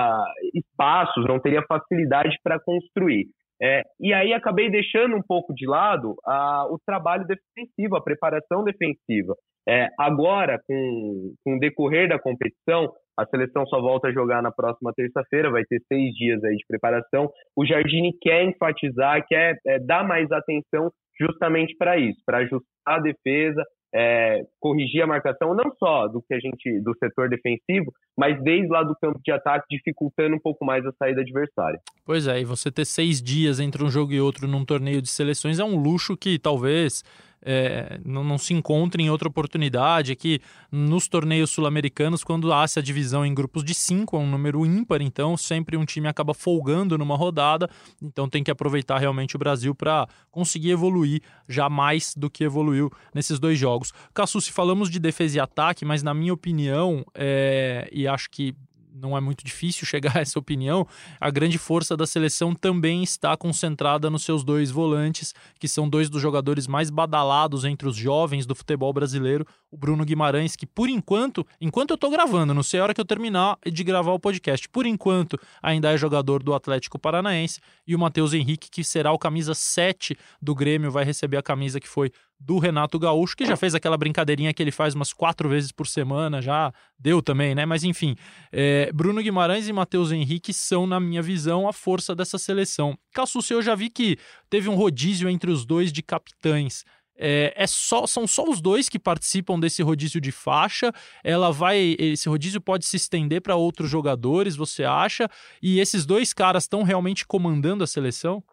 espaços, 0.53 1.25
não 1.27 1.39
teria 1.39 1.63
facilidade 1.63 2.37
para 2.43 2.59
construir. 2.59 3.27
É, 3.61 3.83
e 4.01 4.13
aí 4.13 4.33
acabei 4.33 4.69
deixando 4.69 5.15
um 5.15 5.21
pouco 5.21 5.53
de 5.53 5.65
lado 5.65 6.15
a, 6.25 6.67
o 6.69 6.77
trabalho 6.85 7.25
defensivo, 7.25 7.95
a 7.95 8.03
preparação 8.03 8.63
defensiva. 8.65 9.33
É, 9.67 9.87
agora, 9.97 10.59
com, 10.67 11.33
com 11.43 11.55
o 11.55 11.59
decorrer 11.59 12.09
da 12.09 12.19
competição, 12.19 12.91
a 13.17 13.25
seleção 13.25 13.65
só 13.67 13.79
volta 13.79 14.07
a 14.07 14.13
jogar 14.13 14.41
na 14.41 14.51
próxima 14.51 14.91
terça-feira, 14.93 15.51
vai 15.51 15.63
ter 15.65 15.81
seis 15.87 16.13
dias 16.13 16.43
aí 16.43 16.55
de 16.55 16.65
preparação. 16.67 17.29
O 17.55 17.65
Jardine 17.65 18.15
quer 18.21 18.43
enfatizar, 18.43 19.25
quer 19.27 19.57
é, 19.65 19.79
dar 19.79 20.05
mais 20.05 20.31
atenção 20.31 20.91
justamente 21.19 21.75
para 21.77 21.97
isso, 21.97 22.21
para 22.25 22.39
ajustar 22.39 22.65
a 22.85 22.99
defesa, 22.99 23.63
é, 23.95 24.41
corrigir 24.59 25.01
a 25.01 25.07
marcação, 25.07 25.55
não 25.55 25.71
só 25.79 26.07
do 26.09 26.21
que 26.21 26.33
a 26.33 26.39
gente 26.39 26.81
do 26.81 26.93
setor 26.97 27.29
defensivo, 27.29 27.93
mas 28.17 28.41
desde 28.43 28.67
lá 28.67 28.83
do 28.83 28.93
campo 29.01 29.19
de 29.23 29.31
ataque, 29.31 29.65
dificultando 29.69 30.35
um 30.35 30.39
pouco 30.39 30.65
mais 30.65 30.85
a 30.85 30.91
saída 30.99 31.21
adversária. 31.21 31.79
Pois 32.05 32.27
é, 32.27 32.41
e 32.41 32.43
você 32.43 32.69
ter 32.69 32.83
seis 32.83 33.21
dias 33.21 33.59
entre 33.59 33.81
um 33.81 33.89
jogo 33.89 34.11
e 34.11 34.19
outro 34.19 34.47
num 34.47 34.65
torneio 34.65 35.01
de 35.01 35.09
seleções 35.09 35.59
é 35.59 35.63
um 35.63 35.81
luxo 35.81 36.17
que 36.17 36.37
talvez 36.37 37.03
é, 37.45 37.99
não, 38.03 38.23
não, 38.23 38.39
se 38.39 38.53
encontre 38.55 39.03
em 39.03 39.09
outra 39.09 39.27
oportunidade. 39.27 40.11
Aqui 40.11 40.39
nos 40.71 41.07
torneios 41.07 41.51
sul-americanos, 41.51 42.23
quando 42.23 42.51
há 42.51 42.63
essa 42.63 42.81
divisão 42.81 43.23
em 43.23 43.33
grupos 43.33 43.63
de 43.63 43.75
cinco, 43.75 44.17
é 44.17 44.19
um 44.19 44.27
número 44.27 44.65
ímpar, 44.65 45.01
então 45.01 45.37
sempre 45.37 45.77
um 45.77 45.85
time 45.85 46.07
acaba 46.07 46.33
folgando 46.33 46.97
numa 46.97 47.15
rodada. 47.15 47.69
Então 48.01 48.27
tem 48.27 48.43
que 48.43 48.49
aproveitar 48.49 48.97
realmente 48.97 49.35
o 49.35 49.39
Brasil 49.39 49.75
para 49.75 50.07
conseguir 50.31 50.71
evoluir 50.71 51.21
já 51.47 51.69
mais 51.69 52.15
do 52.15 52.29
que 52.29 52.43
evoluiu 52.43 52.91
nesses 53.13 53.37
dois 53.37 53.59
jogos. 53.59 53.93
Cassu, 54.11 54.41
se 54.41 54.51
falamos 54.51 54.89
de 54.89 54.99
defesa 54.99 55.37
e 55.37 55.39
ataque, 55.39 55.85
mas 55.85 56.01
na 56.01 56.13
minha 56.13 56.33
opinião, 56.33 57.05
é, 57.13 57.87
e 57.91 58.07
acho 58.07 58.29
que 58.31 58.55
não 58.95 59.17
é 59.17 59.21
muito 59.21 59.43
difícil 59.43 59.85
chegar 59.87 60.17
a 60.17 60.21
essa 60.21 60.39
opinião, 60.39 60.87
a 61.19 61.29
grande 61.29 61.57
força 61.57 61.95
da 61.97 62.07
seleção 62.07 62.55
também 62.55 63.03
está 63.03 63.35
concentrada 63.35 64.09
nos 64.09 64.23
seus 64.23 64.43
dois 64.43 64.71
volantes, 64.71 65.33
que 65.59 65.67
são 65.67 65.87
dois 65.87 66.09
dos 66.09 66.21
jogadores 66.21 66.67
mais 66.67 66.89
badalados 66.89 67.65
entre 67.65 67.87
os 67.87 67.95
jovens 67.95 68.45
do 68.45 68.55
futebol 68.55 68.91
brasileiro, 68.93 69.45
o 69.71 69.77
Bruno 69.77 70.05
Guimarães, 70.05 70.55
que 70.55 70.65
por 70.65 70.89
enquanto, 70.89 71.45
enquanto 71.59 71.91
eu 71.91 71.95
estou 71.95 72.09
gravando, 72.09 72.53
não 72.53 72.63
sei 72.63 72.79
a 72.79 72.83
hora 72.83 72.93
que 72.93 73.01
eu 73.01 73.05
terminar 73.05 73.57
de 73.65 73.83
gravar 73.83 74.13
o 74.13 74.19
podcast, 74.19 74.69
por 74.69 74.85
enquanto 74.85 75.37
ainda 75.61 75.91
é 75.91 75.97
jogador 75.97 76.41
do 76.41 76.53
Atlético 76.53 76.97
Paranaense, 76.97 77.59
e 77.85 77.95
o 77.95 77.99
Matheus 77.99 78.33
Henrique, 78.33 78.69
que 78.69 78.83
será 78.83 79.11
o 79.11 79.19
camisa 79.19 79.53
7 79.53 80.17
do 80.41 80.55
Grêmio, 80.55 80.91
vai 80.91 81.03
receber 81.03 81.37
a 81.37 81.43
camisa 81.43 81.79
que 81.79 81.89
foi 81.89 82.11
do 82.39 82.57
Renato 82.59 82.99
Gaúcho, 82.99 83.35
que 83.35 83.45
já 83.45 83.55
fez 83.55 83.73
aquela 83.73 83.97
brincadeirinha 83.97 84.53
que 84.53 84.61
ele 84.61 84.71
faz 84.71 84.93
umas 84.93 85.13
quatro 85.13 85.49
vezes 85.49 85.71
por 85.71 85.87
semana, 85.87 86.41
já 86.41 86.73
deu 86.99 87.21
também, 87.21 87.55
né? 87.55 87.65
Mas 87.65 87.83
enfim, 87.83 88.15
é, 88.51 88.91
Bruno 88.93 89.21
Guimarães 89.21 89.67
e 89.67 89.73
Matheus 89.73 90.11
Henrique 90.11 90.53
são, 90.53 90.85
na 90.85 90.99
minha 90.99 91.21
visão, 91.21 91.67
a 91.67 91.73
força 91.73 92.13
dessa 92.13 92.37
seleção. 92.37 92.97
Cassucci, 93.13 93.53
eu 93.53 93.61
já 93.61 93.73
vi 93.73 93.89
que 93.89 94.17
teve 94.49 94.69
um 94.69 94.75
rodízio 94.75 95.29
entre 95.29 95.49
os 95.49 95.65
dois 95.65 95.91
de 95.91 96.03
capitães. 96.03 96.83
É, 97.17 97.53
é, 97.55 97.65
só 97.65 98.05
são 98.05 98.27
só 98.27 98.43
os 98.43 98.59
dois 98.59 98.89
que 98.89 98.99
participam 98.99 99.57
desse 99.57 99.81
rodízio 99.81 100.19
de 100.19 100.31
faixa. 100.31 100.91
Ela 101.23 101.51
vai, 101.51 101.95
esse 101.97 102.27
rodízio 102.27 102.59
pode 102.59 102.85
se 102.85 102.97
estender 102.97 103.41
para 103.41 103.55
outros 103.55 103.89
jogadores, 103.89 104.55
você 104.55 104.83
acha? 104.83 105.29
E 105.61 105.79
esses 105.79 106.05
dois 106.05 106.33
caras 106.33 106.63
estão 106.63 106.83
realmente 106.83 107.25
comandando 107.25 107.83
a 107.83 107.87
seleção? 107.87 108.43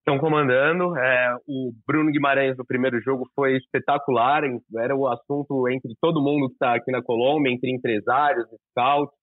Estão 0.00 0.18
comandando. 0.18 0.96
É, 0.96 1.36
o 1.46 1.72
Bruno 1.86 2.10
Guimarães 2.10 2.56
no 2.56 2.66
primeiro 2.66 3.00
jogo 3.00 3.28
foi 3.34 3.56
espetacular, 3.56 4.42
era 4.76 4.96
o 4.96 5.06
assunto 5.06 5.68
entre 5.68 5.94
todo 6.00 6.22
mundo 6.22 6.48
que 6.48 6.54
está 6.54 6.74
aqui 6.74 6.90
na 6.90 7.02
Colômbia, 7.02 7.52
entre 7.52 7.70
empresários, 7.70 8.46
scouts. 8.70 9.14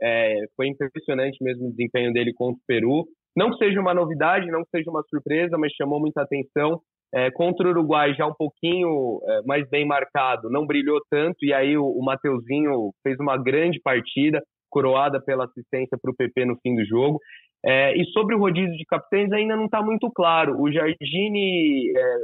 É, 0.00 0.44
foi 0.54 0.68
impressionante 0.68 1.42
mesmo 1.42 1.68
o 1.68 1.70
desempenho 1.70 2.12
dele 2.12 2.32
contra 2.34 2.58
o 2.58 2.66
Peru. 2.66 3.06
Não 3.36 3.50
que 3.50 3.58
seja 3.58 3.80
uma 3.80 3.94
novidade, 3.94 4.50
não 4.50 4.62
que 4.62 4.70
seja 4.70 4.90
uma 4.90 5.02
surpresa, 5.08 5.58
mas 5.58 5.72
chamou 5.72 6.00
muita 6.00 6.22
atenção. 6.22 6.80
É, 7.14 7.30
contra 7.30 7.66
o 7.66 7.70
Uruguai 7.70 8.14
já 8.14 8.26
um 8.26 8.34
pouquinho 8.34 9.20
é, 9.24 9.42
mais 9.46 9.68
bem 9.70 9.86
marcado, 9.86 10.50
não 10.50 10.66
brilhou 10.66 11.00
tanto, 11.08 11.36
e 11.42 11.54
aí 11.54 11.76
o, 11.76 11.84
o 11.84 12.04
Mateuzinho 12.04 12.90
fez 13.02 13.16
uma 13.20 13.36
grande 13.40 13.80
partida, 13.80 14.42
coroada 14.68 15.22
pela 15.22 15.44
assistência 15.44 15.96
para 16.00 16.10
o 16.10 16.16
PP 16.16 16.44
no 16.44 16.58
fim 16.60 16.74
do 16.74 16.84
jogo. 16.84 17.18
É, 17.64 17.96
e 17.96 18.04
sobre 18.06 18.34
o 18.34 18.38
rodízio 18.38 18.76
de 18.76 18.84
capitães 18.84 19.32
ainda 19.32 19.56
não 19.56 19.66
está 19.66 19.82
muito 19.82 20.10
claro. 20.10 20.60
O 20.60 20.70
Jardine 20.70 21.92
é, 21.96 22.16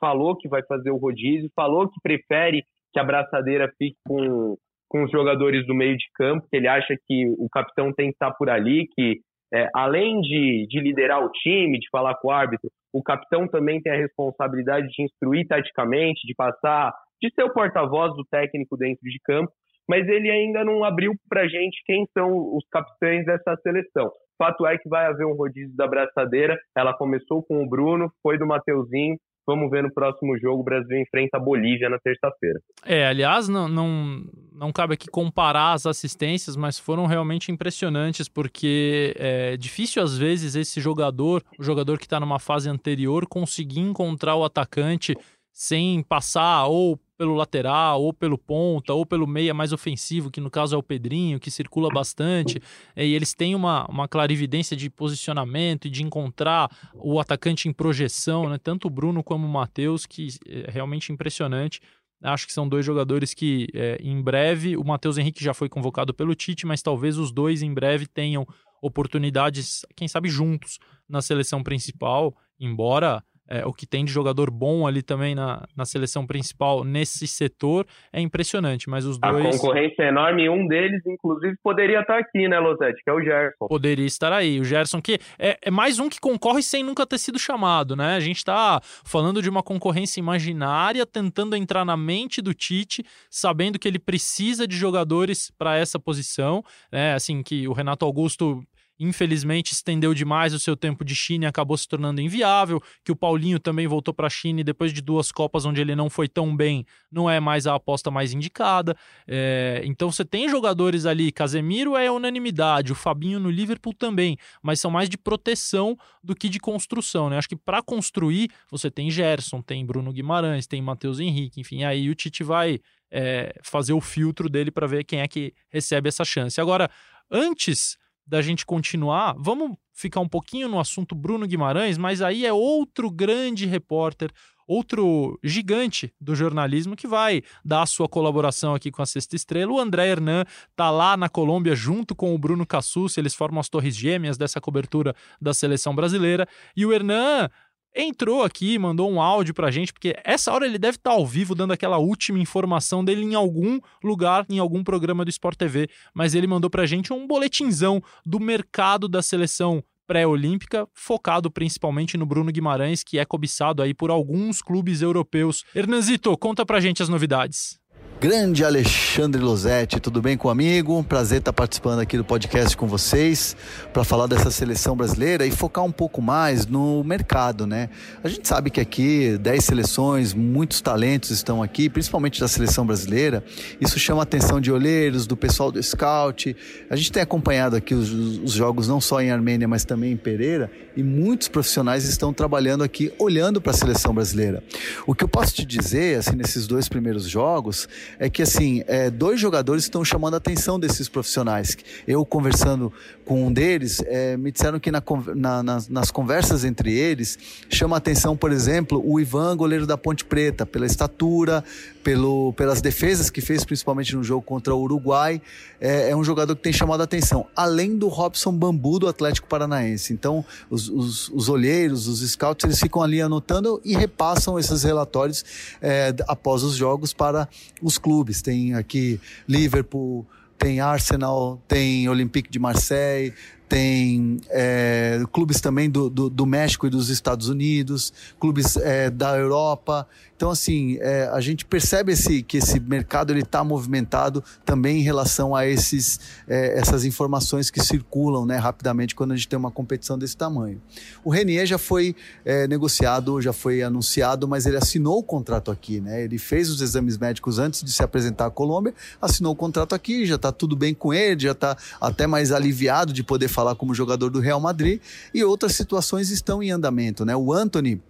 falou 0.00 0.36
que 0.36 0.48
vai 0.48 0.62
fazer 0.64 0.90
o 0.90 0.96
rodízio, 0.96 1.50
falou 1.54 1.88
que 1.88 2.00
prefere 2.02 2.64
que 2.92 3.00
a 3.00 3.04
braçadeira 3.04 3.70
fique 3.78 3.96
com, 4.06 4.56
com 4.88 5.04
os 5.04 5.10
jogadores 5.10 5.66
do 5.66 5.74
meio 5.74 5.96
de 5.96 6.06
campo, 6.14 6.46
que 6.50 6.56
ele 6.56 6.68
acha 6.68 6.96
que 7.06 7.26
o 7.38 7.48
capitão 7.50 7.92
tem 7.92 8.08
que 8.08 8.14
estar 8.14 8.30
por 8.32 8.48
ali, 8.48 8.86
que 8.94 9.20
é, 9.52 9.68
além 9.74 10.20
de, 10.20 10.66
de 10.68 10.80
liderar 10.80 11.24
o 11.24 11.30
time, 11.30 11.78
de 11.78 11.88
falar 11.90 12.14
com 12.16 12.28
o 12.28 12.30
árbitro, 12.30 12.70
o 12.92 13.02
capitão 13.02 13.46
também 13.46 13.80
tem 13.82 13.92
a 13.92 13.96
responsabilidade 13.96 14.88
de 14.88 15.02
instruir 15.02 15.46
taticamente, 15.46 16.26
de 16.26 16.34
passar, 16.34 16.92
de 17.20 17.30
ser 17.34 17.44
o 17.44 17.52
porta-voz 17.52 18.14
do 18.16 18.24
técnico 18.24 18.76
dentro 18.76 19.08
de 19.08 19.18
campo 19.24 19.52
mas 19.88 20.08
ele 20.08 20.30
ainda 20.30 20.64
não 20.64 20.84
abriu 20.84 21.12
para 21.28 21.48
gente 21.48 21.82
quem 21.84 22.06
são 22.16 22.56
os 22.56 22.66
capitães 22.70 23.24
dessa 23.24 23.56
seleção. 23.62 24.10
Fato 24.38 24.66
é 24.66 24.76
que 24.76 24.88
vai 24.88 25.06
haver 25.06 25.26
um 25.26 25.34
rodízio 25.34 25.74
da 25.76 25.86
braçadeira. 25.86 26.58
Ela 26.76 26.92
começou 26.92 27.42
com 27.42 27.62
o 27.62 27.68
Bruno, 27.68 28.10
foi 28.22 28.38
do 28.38 28.46
Mateuzinho. 28.46 29.16
Vamos 29.46 29.70
ver 29.70 29.82
no 29.82 29.92
próximo 29.92 30.38
jogo. 30.38 30.60
O 30.60 30.64
Brasil 30.64 30.98
enfrenta 30.98 31.36
a 31.36 31.40
Bolívia 31.40 31.90
na 31.90 31.98
terça-feira. 31.98 32.58
É, 32.84 33.06
aliás, 33.06 33.46
não, 33.46 33.68
não, 33.68 34.24
não 34.52 34.72
cabe 34.72 34.94
aqui 34.94 35.06
comparar 35.06 35.74
as 35.74 35.84
assistências, 35.84 36.56
mas 36.56 36.78
foram 36.78 37.04
realmente 37.04 37.52
impressionantes, 37.52 38.26
porque 38.26 39.14
é 39.18 39.56
difícil 39.56 40.02
às 40.02 40.16
vezes 40.16 40.54
esse 40.54 40.80
jogador, 40.80 41.42
o 41.58 41.62
jogador 41.62 41.98
que 41.98 42.06
está 42.06 42.18
numa 42.18 42.38
fase 42.38 42.70
anterior, 42.70 43.26
conseguir 43.26 43.80
encontrar 43.80 44.34
o 44.34 44.44
atacante 44.44 45.14
sem 45.52 46.02
passar 46.02 46.66
ou 46.66 46.98
pelo 47.16 47.34
lateral, 47.34 48.02
ou 48.02 48.12
pelo 48.12 48.36
ponta, 48.36 48.92
ou 48.92 49.06
pelo 49.06 49.26
meia 49.26 49.54
mais 49.54 49.72
ofensivo, 49.72 50.30
que 50.30 50.40
no 50.40 50.50
caso 50.50 50.74
é 50.74 50.78
o 50.78 50.82
Pedrinho, 50.82 51.38
que 51.38 51.50
circula 51.50 51.88
bastante, 51.88 52.60
e 52.96 53.14
eles 53.14 53.34
têm 53.34 53.54
uma, 53.54 53.86
uma 53.86 54.08
clarividência 54.08 54.76
de 54.76 54.90
posicionamento 54.90 55.86
e 55.86 55.90
de 55.90 56.02
encontrar 56.02 56.70
o 56.94 57.20
atacante 57.20 57.68
em 57.68 57.72
projeção, 57.72 58.48
né? 58.48 58.58
tanto 58.58 58.88
o 58.88 58.90
Bruno 58.90 59.22
como 59.22 59.46
o 59.46 59.50
Matheus, 59.50 60.06
que 60.06 60.28
é 60.46 60.70
realmente 60.70 61.12
impressionante. 61.12 61.80
Acho 62.22 62.46
que 62.46 62.52
são 62.52 62.68
dois 62.68 62.86
jogadores 62.86 63.34
que, 63.34 63.68
é, 63.74 63.98
em 64.00 64.20
breve, 64.20 64.76
o 64.76 64.84
Matheus 64.84 65.18
Henrique 65.18 65.44
já 65.44 65.52
foi 65.52 65.68
convocado 65.68 66.14
pelo 66.14 66.34
Tite, 66.34 66.66
mas 66.66 66.80
talvez 66.80 67.18
os 67.18 67.30
dois 67.30 67.62
em 67.62 67.72
breve 67.72 68.06
tenham 68.06 68.46
oportunidades, 68.80 69.84
quem 69.94 70.08
sabe 70.08 70.28
juntos, 70.28 70.78
na 71.08 71.20
seleção 71.20 71.62
principal, 71.62 72.34
embora 72.58 73.22
é, 73.48 73.64
o 73.64 73.72
que 73.72 73.86
tem 73.86 74.04
de 74.04 74.12
jogador 74.12 74.50
bom 74.50 74.86
ali 74.86 75.02
também 75.02 75.34
na, 75.34 75.66
na 75.76 75.84
seleção 75.84 76.26
principal 76.26 76.84
nesse 76.84 77.26
setor 77.26 77.86
é 78.12 78.20
impressionante, 78.20 78.88
mas 78.88 79.04
os 79.04 79.18
dois... 79.18 79.46
A 79.46 79.50
concorrência 79.50 80.02
é 80.02 80.08
enorme 80.08 80.44
e 80.44 80.48
um 80.48 80.66
deles, 80.66 81.02
inclusive, 81.06 81.56
poderia 81.62 82.00
estar 82.00 82.18
aqui, 82.18 82.48
né, 82.48 82.58
Losete, 82.58 83.02
que 83.02 83.10
é 83.10 83.12
o 83.12 83.22
Gerson. 83.22 83.68
Poderia 83.68 84.06
estar 84.06 84.32
aí, 84.32 84.60
o 84.60 84.64
Gerson 84.64 85.00
que 85.00 85.18
é, 85.38 85.58
é 85.62 85.70
mais 85.70 85.98
um 85.98 86.08
que 86.08 86.20
concorre 86.20 86.62
sem 86.62 86.82
nunca 86.82 87.06
ter 87.06 87.18
sido 87.18 87.38
chamado, 87.38 87.94
né? 87.94 88.16
A 88.16 88.20
gente 88.20 88.38
está 88.38 88.80
falando 89.04 89.42
de 89.42 89.50
uma 89.50 89.62
concorrência 89.62 90.20
imaginária, 90.20 91.04
tentando 91.04 91.54
entrar 91.56 91.84
na 91.84 91.96
mente 91.96 92.40
do 92.40 92.54
Tite, 92.54 93.04
sabendo 93.30 93.78
que 93.78 93.86
ele 93.86 93.98
precisa 93.98 94.66
de 94.66 94.76
jogadores 94.76 95.50
para 95.58 95.76
essa 95.76 95.98
posição, 95.98 96.62
né? 96.90 97.14
Assim, 97.14 97.42
que 97.42 97.68
o 97.68 97.72
Renato 97.72 98.04
Augusto 98.04 98.64
infelizmente 98.98 99.72
estendeu 99.72 100.14
demais 100.14 100.54
o 100.54 100.58
seu 100.58 100.76
tempo 100.76 101.04
de 101.04 101.14
China 101.14 101.44
e 101.44 101.48
acabou 101.48 101.76
se 101.76 101.88
tornando 101.88 102.20
inviável, 102.20 102.80
que 103.04 103.12
o 103.12 103.16
Paulinho 103.16 103.58
também 103.58 103.86
voltou 103.86 104.14
para 104.14 104.26
a 104.26 104.30
China 104.30 104.60
e 104.60 104.64
depois 104.64 104.92
de 104.92 105.00
duas 105.00 105.32
Copas 105.32 105.64
onde 105.64 105.80
ele 105.80 105.94
não 105.94 106.08
foi 106.08 106.28
tão 106.28 106.56
bem, 106.56 106.86
não 107.10 107.28
é 107.28 107.40
mais 107.40 107.66
a 107.66 107.74
aposta 107.74 108.10
mais 108.10 108.32
indicada. 108.32 108.96
É, 109.26 109.82
então 109.84 110.10
você 110.10 110.24
tem 110.24 110.48
jogadores 110.48 111.06
ali, 111.06 111.32
Casemiro 111.32 111.96
é 111.96 112.10
unanimidade, 112.10 112.92
o 112.92 112.94
Fabinho 112.94 113.40
no 113.40 113.50
Liverpool 113.50 113.94
também, 113.94 114.36
mas 114.62 114.80
são 114.80 114.90
mais 114.90 115.08
de 115.08 115.18
proteção 115.18 115.96
do 116.22 116.34
que 116.34 116.48
de 116.48 116.58
construção, 116.58 117.28
né? 117.28 117.38
Acho 117.38 117.48
que 117.48 117.56
para 117.56 117.82
construir 117.82 118.50
você 118.70 118.90
tem 118.90 119.10
Gerson, 119.10 119.60
tem 119.60 119.84
Bruno 119.84 120.12
Guimarães, 120.12 120.66
tem 120.66 120.80
Matheus 120.80 121.18
Henrique, 121.18 121.60
enfim, 121.60 121.84
aí 121.84 122.08
o 122.08 122.14
Tite 122.14 122.44
vai 122.44 122.80
é, 123.10 123.54
fazer 123.62 123.92
o 123.92 124.00
filtro 124.00 124.48
dele 124.48 124.70
para 124.70 124.86
ver 124.86 125.04
quem 125.04 125.20
é 125.20 125.28
que 125.28 125.54
recebe 125.68 126.08
essa 126.08 126.24
chance. 126.24 126.60
Agora, 126.60 126.90
antes 127.30 127.96
da 128.26 128.40
gente 128.40 128.64
continuar, 128.64 129.34
vamos 129.38 129.76
ficar 129.92 130.20
um 130.20 130.28
pouquinho 130.28 130.68
no 130.68 130.80
assunto 130.80 131.14
Bruno 131.14 131.46
Guimarães, 131.46 131.98
mas 131.98 132.20
aí 132.20 132.44
é 132.44 132.52
outro 132.52 133.10
grande 133.10 133.66
repórter, 133.66 134.30
outro 134.66 135.38
gigante 135.42 136.12
do 136.20 136.34
jornalismo 136.34 136.96
que 136.96 137.06
vai 137.06 137.42
dar 137.64 137.82
a 137.82 137.86
sua 137.86 138.08
colaboração 138.08 138.74
aqui 138.74 138.90
com 138.90 139.02
a 139.02 139.06
Sexta 139.06 139.36
Estrela. 139.36 139.72
O 139.72 139.78
André 139.78 140.08
Hernan 140.08 140.44
tá 140.74 140.90
lá 140.90 141.16
na 141.16 141.28
Colômbia 141.28 141.76
junto 141.76 142.14
com 142.14 142.34
o 142.34 142.38
Bruno 142.38 142.66
Cassus, 142.66 143.16
eles 143.16 143.34
formam 143.34 143.60
as 143.60 143.68
torres 143.68 143.94
gêmeas 143.94 144.36
dessa 144.36 144.60
cobertura 144.60 145.14
da 145.40 145.52
seleção 145.52 145.94
brasileira. 145.94 146.48
E 146.76 146.84
o 146.84 146.92
Hernan 146.92 147.48
entrou 147.94 148.42
aqui, 148.42 148.78
mandou 148.78 149.10
um 149.10 149.20
áudio 149.20 149.54
pra 149.54 149.70
gente, 149.70 149.92
porque 149.92 150.16
essa 150.24 150.52
hora 150.52 150.66
ele 150.66 150.78
deve 150.78 150.96
estar 150.96 151.10
tá 151.10 151.16
ao 151.16 151.26
vivo 151.26 151.54
dando 151.54 151.72
aquela 151.72 151.98
última 151.98 152.38
informação 152.38 153.04
dele 153.04 153.22
em 153.22 153.34
algum 153.34 153.78
lugar, 154.02 154.44
em 154.48 154.58
algum 154.58 154.82
programa 154.82 155.24
do 155.24 155.30
Sport 155.30 155.56
TV, 155.56 155.88
mas 156.12 156.34
ele 156.34 156.46
mandou 156.46 156.68
pra 156.68 156.86
gente 156.86 157.12
um 157.12 157.26
boletinzão 157.26 158.02
do 158.26 158.40
mercado 158.40 159.08
da 159.08 159.22
seleção 159.22 159.82
pré-olímpica, 160.06 160.86
focado 160.92 161.50
principalmente 161.50 162.16
no 162.16 162.26
Bruno 162.26 162.52
Guimarães, 162.52 163.02
que 163.02 163.18
é 163.18 163.24
cobiçado 163.24 163.82
aí 163.82 163.94
por 163.94 164.10
alguns 164.10 164.60
clubes 164.60 165.00
europeus. 165.00 165.64
Hernanzito, 165.74 166.36
conta 166.36 166.64
pra 166.66 166.80
gente 166.80 167.02
as 167.02 167.08
novidades. 167.08 167.78
Grande 168.20 168.64
Alexandre 168.64 169.42
Losetti, 169.42 170.00
tudo 170.00 170.22
bem 170.22 170.36
com 170.36 170.48
amigo? 170.48 171.02
Prazer 171.04 171.40
estar 171.40 171.52
participando 171.52 171.98
aqui 171.98 172.16
do 172.16 172.24
podcast 172.24 172.74
com 172.74 172.86
vocês 172.86 173.54
para 173.92 174.02
falar 174.02 174.26
dessa 174.26 174.50
seleção 174.50 174.96
brasileira 174.96 175.44
e 175.44 175.50
focar 175.50 175.84
um 175.84 175.92
pouco 175.92 176.22
mais 176.22 176.64
no 176.64 177.04
mercado, 177.04 177.66
né? 177.66 177.90
A 178.22 178.28
gente 178.28 178.48
sabe 178.48 178.70
que 178.70 178.80
aqui 178.80 179.36
10 179.38 179.64
seleções, 179.64 180.32
muitos 180.32 180.80
talentos 180.80 181.30
estão 181.30 181.62
aqui, 181.62 181.90
principalmente 181.90 182.40
da 182.40 182.48
seleção 182.48 182.86
brasileira. 182.86 183.44
Isso 183.78 183.98
chama 183.98 184.22
a 184.22 184.24
atenção 184.24 184.58
de 184.58 184.72
olheiros, 184.72 185.26
do 185.26 185.36
pessoal 185.36 185.70
do 185.70 185.82
scout. 185.82 186.56
A 186.88 186.96
gente 186.96 187.12
tem 187.12 187.22
acompanhado 187.22 187.76
aqui 187.76 187.94
os, 187.94 188.10
os 188.10 188.52
jogos 188.52 188.88
não 188.88 189.02
só 189.02 189.20
em 189.20 189.30
Armênia, 189.30 189.68
mas 189.68 189.84
também 189.84 190.12
em 190.12 190.16
Pereira 190.16 190.70
e 190.96 191.02
muitos 191.02 191.48
profissionais 191.48 192.04
estão 192.04 192.32
trabalhando 192.32 192.84
aqui 192.84 193.12
olhando 193.18 193.60
para 193.60 193.72
a 193.72 193.74
seleção 193.74 194.14
brasileira. 194.14 194.62
O 195.06 195.14
que 195.14 195.24
eu 195.24 195.28
posso 195.28 195.54
te 195.54 195.64
dizer, 195.64 196.18
assim, 196.18 196.36
nesses 196.36 196.66
dois 196.66 196.88
primeiros 196.88 197.28
jogos, 197.28 197.88
é 198.18 198.28
que 198.28 198.42
assim, 198.42 198.82
é, 198.86 199.10
dois 199.10 199.40
jogadores 199.40 199.84
estão 199.84 200.04
chamando 200.04 200.34
a 200.34 200.36
atenção 200.38 200.78
desses 200.78 201.08
profissionais. 201.08 201.76
Eu 202.06 202.24
conversando 202.24 202.92
com 203.24 203.46
um 203.46 203.52
deles, 203.52 204.02
é, 204.06 204.36
me 204.36 204.52
disseram 204.52 204.78
que 204.78 204.90
na, 204.90 205.02
na, 205.34 205.62
nas, 205.62 205.88
nas, 205.88 206.10
conversas 206.10 206.64
entre 206.64 206.92
eles 206.92 207.38
chama 207.70 207.96
a 207.96 207.98
atenção, 207.98 208.36
por 208.36 208.52
exemplo, 208.52 209.02
o 209.04 209.18
Ivan, 209.18 209.56
goleiro 209.56 209.86
da 209.86 209.96
Ponte 209.96 210.24
Preta, 210.24 210.66
pela 210.66 210.84
estatura, 210.84 211.64
pelo, 212.02 212.52
pelas 212.52 212.82
defesas 212.82 213.30
que 213.30 213.40
fez, 213.40 213.64
principalmente 213.64 214.14
no 214.14 214.22
jogo 214.22 214.42
contra 214.42 214.74
o 214.74 214.80
Uruguai. 214.80 215.40
É, 215.80 216.10
é, 216.10 216.16
um 216.16 216.22
jogador 216.22 216.54
que 216.54 216.62
tem 216.62 216.72
chamado 216.72 217.00
a 217.00 217.04
atenção, 217.04 217.46
além 217.56 217.96
do 217.96 218.08
Robson 218.08 218.52
Bambu 218.52 218.98
do 218.98 219.08
Atlético 219.08 219.48
Paranaense. 219.48 220.12
Então, 220.12 220.44
os, 220.70 220.88
os, 220.88 221.28
os 221.30 221.48
olheiros, 221.48 222.06
os 222.06 222.20
scouts, 222.30 222.64
eles 222.64 222.78
ficam 222.78 223.02
ali 223.02 223.20
anotando 223.20 223.80
e 223.84 223.96
repassam 223.96 224.58
esses 224.58 224.82
relatórios 224.82 225.44
é, 225.80 226.14
após 226.28 226.62
os 226.62 226.74
jogos 226.74 227.12
para 227.12 227.48
os 227.82 227.93
clubes. 227.98 228.42
Tem 228.42 228.74
aqui 228.74 229.20
Liverpool, 229.48 230.26
tem 230.58 230.80
Arsenal, 230.80 231.62
tem 231.68 232.08
Olympique 232.08 232.50
de 232.50 232.58
Marseille, 232.58 233.32
tem 233.68 234.40
é, 234.50 235.22
clubes 235.32 235.60
também 235.60 235.88
do, 235.88 236.10
do, 236.10 236.28
do, 236.28 236.46
México 236.46 236.86
e 236.86 236.90
dos 236.90 237.08
Estados 237.08 237.48
Unidos, 237.48 238.12
clubes 238.38 238.76
é, 238.76 239.10
da 239.10 239.36
Europa. 239.36 240.06
Então, 240.36 240.50
assim, 240.50 240.98
é, 241.00 241.30
a 241.32 241.40
gente 241.40 241.64
percebe 241.64 242.12
esse, 242.12 242.42
que 242.42 242.58
esse 242.58 242.78
mercado 242.80 243.36
está 243.36 243.62
movimentado 243.62 244.42
também 244.64 244.98
em 244.98 245.02
relação 245.02 245.54
a 245.54 245.66
esses, 245.66 246.20
é, 246.46 246.78
essas 246.78 247.04
informações 247.04 247.70
que 247.70 247.82
circulam 247.82 248.44
né, 248.44 248.56
rapidamente 248.56 249.14
quando 249.14 249.32
a 249.32 249.36
gente 249.36 249.48
tem 249.48 249.58
uma 249.58 249.70
competição 249.70 250.18
desse 250.18 250.36
tamanho. 250.36 250.80
O 251.24 251.30
Renier 251.30 251.66
já 251.66 251.78
foi 251.78 252.16
é, 252.44 252.66
negociado, 252.66 253.40
já 253.40 253.52
foi 253.52 253.82
anunciado, 253.82 254.46
mas 254.48 254.66
ele 254.66 254.76
assinou 254.76 255.18
o 255.18 255.22
contrato 255.22 255.70
aqui. 255.70 256.00
Né? 256.00 256.24
Ele 256.24 256.36
fez 256.36 256.68
os 256.68 256.80
exames 256.80 257.16
médicos 257.16 257.58
antes 257.58 257.82
de 257.82 257.92
se 257.92 258.02
apresentar 258.02 258.46
à 258.46 258.50
Colômbia, 258.50 258.92
assinou 259.22 259.52
o 259.52 259.56
contrato 259.56 259.94
aqui, 259.94 260.26
já 260.26 260.34
está 260.34 260.50
tudo 260.50 260.76
bem 260.76 260.92
com 260.94 261.14
ele, 261.14 261.40
já 261.40 261.52
está 261.52 261.76
até 262.00 262.26
mais 262.26 262.50
aliviado 262.50 263.12
de 263.12 263.22
poder 263.22 263.48
falar 263.54 263.74
como 263.76 263.94
jogador 263.94 264.30
do 264.30 264.40
Real 264.40 264.60
Madrid 264.60 265.00
e 265.32 265.42
outras 265.44 265.74
situações 265.74 266.30
estão 266.30 266.62
em 266.62 266.70
andamento. 266.70 267.24
Né? 267.24 267.34
O 267.34 267.52
Anthony 267.52 268.02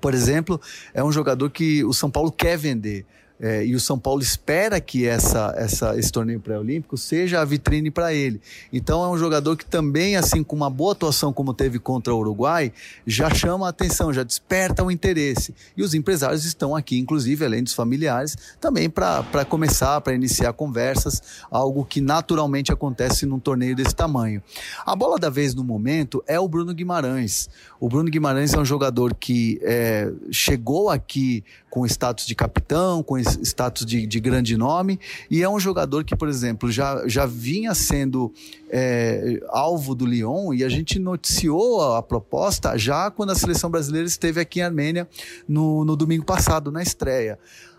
por 0.00 0.14
exemplo, 0.14 0.60
é 0.94 1.02
um 1.02 1.10
jogador 1.10 1.50
que 1.50 1.84
o 1.84 1.92
São 1.92 2.10
Paulo 2.10 2.30
quer 2.30 2.56
vender. 2.56 3.04
É, 3.40 3.64
e 3.64 3.74
o 3.74 3.80
São 3.80 3.98
Paulo 3.98 4.20
espera 4.20 4.80
que 4.80 5.06
essa, 5.06 5.54
essa, 5.56 5.96
esse 5.96 6.10
torneio 6.10 6.40
pré-olímpico 6.40 6.96
seja 6.96 7.40
a 7.40 7.44
vitrine 7.44 7.90
para 7.90 8.12
ele. 8.12 8.40
Então 8.72 9.04
é 9.04 9.08
um 9.08 9.16
jogador 9.16 9.56
que 9.56 9.64
também, 9.64 10.16
assim, 10.16 10.42
com 10.42 10.56
uma 10.56 10.68
boa 10.68 10.92
atuação 10.92 11.32
como 11.32 11.54
teve 11.54 11.78
contra 11.78 12.12
o 12.12 12.18
Uruguai, 12.18 12.72
já 13.06 13.32
chama 13.32 13.66
a 13.66 13.70
atenção, 13.70 14.12
já 14.12 14.24
desperta 14.24 14.82
o 14.82 14.90
interesse. 14.90 15.54
E 15.76 15.82
os 15.82 15.94
empresários 15.94 16.44
estão 16.44 16.74
aqui, 16.74 16.98
inclusive, 16.98 17.44
além 17.44 17.62
dos 17.62 17.74
familiares, 17.74 18.36
também 18.60 18.90
para 18.90 19.44
começar, 19.44 20.00
para 20.00 20.14
iniciar 20.14 20.52
conversas, 20.52 21.22
algo 21.50 21.84
que 21.84 22.00
naturalmente 22.00 22.72
acontece 22.72 23.24
num 23.24 23.38
torneio 23.38 23.76
desse 23.76 23.94
tamanho. 23.94 24.42
A 24.84 24.96
bola 24.96 25.18
da 25.18 25.30
vez 25.30 25.54
no 25.54 25.62
momento 25.62 26.22
é 26.26 26.40
o 26.40 26.48
Bruno 26.48 26.74
Guimarães. 26.74 27.48
O 27.78 27.88
Bruno 27.88 28.10
Guimarães 28.10 28.52
é 28.52 28.58
um 28.58 28.64
jogador 28.64 29.14
que 29.14 29.60
é, 29.62 30.10
chegou 30.32 30.90
aqui 30.90 31.44
com 31.70 31.86
status 31.86 32.26
de 32.26 32.34
capitão, 32.34 33.02
com 33.02 33.16
status 33.36 33.84
de, 33.84 34.06
de, 34.06 34.20
grande 34.20 34.56
nome, 34.56 34.98
e 35.30 35.42
é 35.42 35.48
um 35.48 35.58
jogador 35.58 36.04
que, 36.04 36.16
por 36.16 36.28
exemplo, 36.28 36.70
já, 36.70 37.06
já 37.06 37.26
vinha 37.26 37.74
sendo 37.74 38.32
é, 38.70 39.40
alvo 39.48 39.94
do 39.94 40.06
Lyon, 40.06 40.52
e 40.52 40.64
a 40.64 40.68
gente 40.68 40.98
noticiou 40.98 41.80
a, 41.80 41.98
a, 41.98 42.02
proposta 42.02 42.76
já 42.76 43.10
quando 43.10 43.30
a 43.30 43.34
seleção 43.34 43.70
brasileira 43.70 44.06
esteve 44.06 44.40
aqui 44.40 44.60
em 44.60 44.62
Armênia 44.62 45.08
no, 45.48 45.84
no 45.84 45.96
domingo 45.96 46.24
passado, 46.24 46.70
na 46.70 46.82
estreia. 46.82 47.38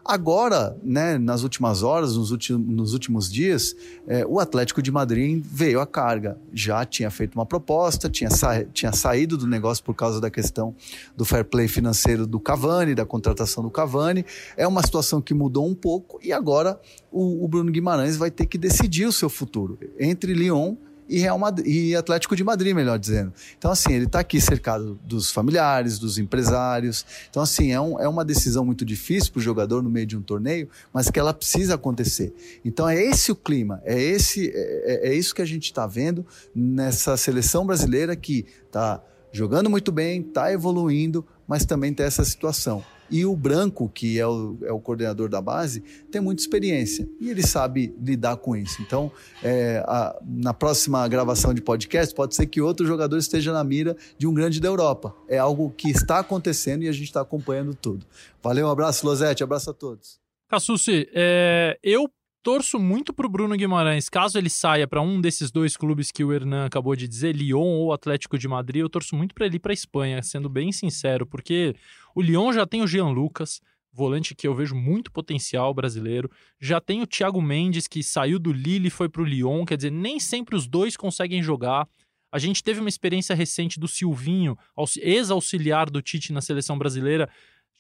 Agora, 0.10 0.76
né, 0.82 1.20
nas 1.20 1.44
últimas 1.44 1.84
horas, 1.84 2.16
nos 2.16 2.32
últimos, 2.32 2.66
nos 2.68 2.94
últimos 2.94 3.32
dias, 3.32 3.76
é, 4.08 4.26
o 4.26 4.40
Atlético 4.40 4.82
de 4.82 4.92
Madrid 4.92 5.46
veio 5.46 5.80
à 5.80 5.86
carga. 5.86 6.36
Já 6.52 6.84
tinha 6.84 7.12
feito 7.12 7.36
uma 7.36 7.46
proposta, 7.46 8.10
tinha, 8.10 8.32
sa 8.32 8.66
tinha 8.74 8.92
saído 8.92 9.38
do 9.38 9.46
negócio 9.46 9.84
por 9.84 9.94
causa 9.94 10.20
da 10.20 10.32
questão 10.32 10.74
do 11.16 11.24
fair 11.24 11.46
play 11.46 11.68
financeiro 11.68 12.26
do 12.26 12.40
Cavani, 12.40 12.96
da 12.96 13.06
contratação 13.06 13.62
do 13.62 13.70
Cavani. 13.70 14.26
É 14.58 14.68
uma 14.68 14.82
situação 14.82 15.22
que 15.22 15.36
mudou 15.36 15.68
um 15.68 15.76
pouco 15.76 16.20
e 16.24 16.34
agora 16.34 16.82
o, 17.12 17.46
o 17.46 17.48
Bruno 17.48 17.72
Guimarães 17.72 18.18
vai 18.18 18.32
ter 18.32 18.48
que 18.48 18.58
decidir 18.58 19.06
o 19.06 19.12
seu 19.12 19.30
futuro 19.30 19.78
entre 20.00 20.34
Lyon 20.34 20.76
e, 21.10 21.20
Real 21.20 21.40
Madrid, 21.40 21.66
e 21.68 21.96
Atlético 21.96 22.36
de 22.36 22.44
Madrid, 22.44 22.76
melhor 22.76 23.00
dizendo. 23.00 23.34
Então, 23.58 23.72
assim, 23.72 23.94
ele 23.94 24.06
está 24.06 24.20
aqui 24.20 24.40
cercado 24.40 25.00
dos 25.04 25.32
familiares, 25.32 25.98
dos 25.98 26.18
empresários. 26.18 27.06
Então, 27.30 27.42
assim, 27.42 27.72
é, 27.72 27.82
um, 27.82 28.00
é 28.00 28.08
uma 28.08 28.24
decisão 28.24 28.64
muito 28.64 28.86
difícil 28.86 29.32
para 29.32 29.40
o 29.40 29.42
jogador 29.42 29.82
no 29.82 29.90
meio 29.90 30.06
de 30.06 30.16
um 30.16 30.22
torneio, 30.22 30.70
mas 30.94 31.10
que 31.10 31.20
ela 31.20 31.34
precisa 31.34 31.76
acontecer. 31.76 32.34
Então, 32.64 32.88
é 32.88 32.96
esse 33.02 33.32
o 33.32 33.36
clima, 33.36 33.82
é, 33.84 34.00
esse, 34.00 34.50
é, 34.54 35.08
é, 35.08 35.10
é 35.10 35.14
isso 35.16 35.34
que 35.34 35.42
a 35.42 35.46
gente 35.46 35.66
está 35.66 35.88
vendo 35.88 36.26
nessa 36.54 37.18
seleção 37.18 37.66
brasileira 37.66 38.16
que 38.16 38.46
está 38.68 39.02
jogando 39.32 39.70
muito 39.70 39.92
bem, 39.92 40.22
está 40.22 40.52
evoluindo, 40.52 41.26
mas 41.48 41.66
também 41.66 41.94
tem 41.94 42.06
essa 42.06 42.24
situação. 42.24 42.84
E 43.12 43.26
o 43.26 43.36
Branco, 43.36 43.90
que 43.90 44.20
é 44.20 44.28
o, 44.28 44.58
é 44.64 44.72
o 44.72 44.80
coordenador 44.80 45.30
da 45.30 45.42
base, 45.42 45.82
tem 46.12 46.22
muita 46.22 46.42
experiência 46.42 47.08
e 47.20 47.30
ele 47.30 47.42
sabe 47.42 47.94
lidar 48.02 48.38
com 48.38 48.56
isso. 48.56 48.82
Então, 48.82 49.12
é, 49.44 49.84
a, 49.88 50.20
na 50.26 50.54
próxima 50.54 51.08
gravação 51.08 51.54
de 51.54 51.62
podcast, 51.62 52.14
pode 52.14 52.36
ser 52.36 52.46
que 52.46 52.62
outro 52.62 52.86
jogador 52.86 53.18
esteja 53.18 53.52
na 53.52 53.64
mira 53.64 53.96
de 54.18 54.28
um 54.28 54.34
grande 54.34 54.60
da 54.60 54.68
Europa. 54.68 55.16
É 55.28 55.38
algo 55.38 55.74
que 55.76 55.90
está 55.90 56.20
acontecendo 56.20 56.84
e 56.84 56.88
a 56.88 56.92
gente 56.92 57.06
está 57.06 57.22
acompanhando 57.22 57.74
tudo. 57.74 58.06
Valeu, 58.42 58.68
um 58.68 58.72
abraço, 58.72 59.06
Losete, 59.06 59.44
abraço 59.44 59.70
a 59.70 59.74
todos. 59.74 60.20
Cassucci, 60.48 61.08
é, 61.14 61.78
eu 61.84 62.10
torço 62.42 62.80
muito 62.80 63.14
pro 63.14 63.30
Bruno 63.30 63.56
Guimarães. 63.56 64.10
Caso 64.10 64.38
ele 64.38 64.50
saia 64.50 64.88
para 64.88 65.02
um 65.02 65.20
desses 65.20 65.52
dois 65.52 65.76
clubes 65.76 66.12
que 66.12 66.24
o 66.24 66.34
Hernan 66.34 66.66
acabou 66.66 66.96
de 66.96 67.08
dizer, 67.08 67.36
Lyon 67.36 67.60
ou 67.60 67.94
Atlético 67.94 68.38
de 68.38 68.48
Madrid, 68.48 68.82
eu 68.82 68.90
torço 68.90 69.16
muito 69.16 69.36
para 69.36 69.46
ele 69.46 69.58
ir 69.58 69.60
para 69.60 69.74
Espanha, 69.74 70.22
sendo 70.24 70.50
bem 70.50 70.72
sincero, 70.72 71.26
porque 71.26 71.76
o 72.20 72.22
Lyon 72.22 72.52
já 72.52 72.68
tem 72.68 72.82
o 72.82 72.88
Jean 72.88 73.08
Lucas, 73.08 73.62
volante 73.94 74.36
que 74.36 74.46
eu 74.46 74.54
vejo 74.54 74.76
muito 74.76 75.10
potencial 75.10 75.74
brasileiro. 75.74 76.30
Já 76.60 76.82
tem 76.82 77.02
o 77.02 77.08
Thiago 77.08 77.42
Mendes 77.42 77.88
que 77.88 78.04
saiu 78.04 78.38
do 78.38 78.52
Lille 78.52 78.90
e 78.90 78.92
foi 78.92 79.08
pro 79.08 79.24
Lyon, 79.24 79.64
quer 79.64 79.78
dizer, 79.78 79.90
nem 79.90 80.20
sempre 80.20 80.54
os 80.54 80.68
dois 80.68 80.98
conseguem 80.98 81.42
jogar. 81.42 81.88
A 82.30 82.38
gente 82.38 82.62
teve 82.62 82.82
uma 82.82 82.90
experiência 82.90 83.34
recente 83.34 83.80
do 83.80 83.88
Silvinho, 83.88 84.58
ex-auxiliar 84.98 85.90
do 85.90 86.02
Tite 86.02 86.34
na 86.34 86.42
seleção 86.42 86.78
brasileira, 86.78 87.30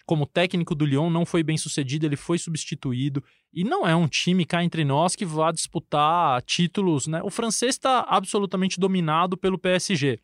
como 0.06 0.25
técnico 0.25 0.73
do 0.73 0.86
Lyon, 0.86 1.10
não 1.10 1.25
foi 1.25 1.43
bem 1.43 1.58
sucedido, 1.58 2.06
ele 2.06 2.15
foi 2.15 2.38
substituído. 2.38 3.21
E 3.52 3.65
não 3.65 3.86
é 3.86 3.93
um 3.93 4.08
time 4.08 4.45
cá 4.45 4.63
entre 4.63 4.86
nós 4.86 5.17
que 5.17 5.25
vá 5.25 5.52
disputar 5.52 6.41
títulos, 6.43 7.08
né? 7.08 7.21
O 7.23 7.30
francês 7.30 7.75
está 7.75 8.06
absolutamente 8.08 8.80
dominado 8.80 9.38
pelo 9.38 9.60
PSG. 9.60 10.17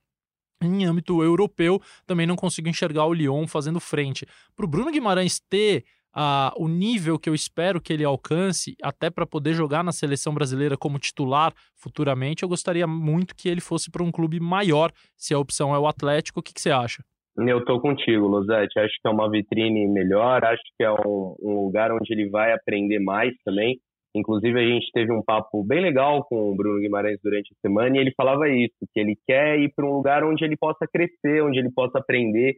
Em 0.62 0.86
âmbito 0.86 1.22
europeu, 1.22 1.82
também 2.06 2.26
não 2.26 2.36
consigo 2.36 2.70
enxergar 2.70 3.06
o 3.06 3.14
Lyon 3.14 3.46
fazendo 3.48 3.80
frente. 3.80 4.26
Para 4.56 4.66
o 4.66 4.70
Bruno 4.70 4.92
Guimarães 4.92 5.40
ter 5.40 5.84
uh, 6.16 6.52
o 6.58 6.68
nível 6.68 7.20
que 7.20 7.30
eu 7.30 7.36
espero 7.36 7.82
que 7.82 7.92
ele 7.92 8.04
alcance, 8.04 8.76
até 8.82 9.10
para 9.10 9.26
poder 9.26 9.54
jogar 9.54 9.84
na 9.84 9.92
seleção 9.92 10.34
brasileira 10.34 10.78
como 10.78 10.98
titular 10.98 11.54
futuramente, 11.76 12.44
eu 12.44 12.50
gostaria 12.50 12.88
muito 12.88 13.36
que 13.36 13.50
ele 13.50 13.62
fosse 13.62 13.92
para 13.92 14.04
um 14.04 14.12
clube 14.12 14.40
maior, 14.40 14.92
se 15.18 15.34
a 15.34 15.40
opção 15.40 15.76
é 15.76 15.80
o 15.80 15.88
Atlético. 15.88 16.40
O 16.40 16.44
que, 16.44 16.54
que 16.54 16.62
você 16.62 16.72
acha? 16.72 17.04
Eu 17.38 17.66
tô 17.66 17.82
contigo, 17.82 18.28
Losete. 18.28 18.80
Acho 18.80 18.94
que 19.02 19.08
é 19.08 19.10
uma 19.10 19.30
vitrine 19.30 19.88
melhor, 19.90 20.44
acho 20.46 20.64
que 20.78 20.84
é 20.86 20.92
um, 20.92 21.36
um, 21.42 21.66
lugar 21.66 21.92
onde 21.92 22.14
ele 22.14 22.30
vai 22.30 22.54
aprender 22.54 23.00
mais 23.00 23.34
também. 23.44 23.78
Inclusive, 24.16 24.60
a 24.60 24.66
gente 24.66 24.90
teve 24.94 25.12
um 25.12 25.22
papo 25.22 25.64
bem 25.64 25.82
legal 25.82 26.24
com 26.24 26.52
o 26.52 26.56
Bruno 26.56 26.80
Guimarães 26.80 27.20
durante 27.22 27.54
a 27.54 27.60
semana 27.60 27.98
e 27.98 28.00
ele 28.00 28.14
falava 28.16 28.48
isso, 28.50 28.76
que 28.94 29.00
ele 29.00 29.18
quer 29.28 29.60
ir 29.60 29.74
para 29.76 29.86
um 29.86 29.94
lugar 29.94 30.24
onde 30.24 30.44
ele 30.44 30.56
possa 30.56 30.88
crescer, 30.88 31.44
onde 31.44 31.60
ele 31.60 31.72
possa 31.72 32.00
aprender. 32.00 32.56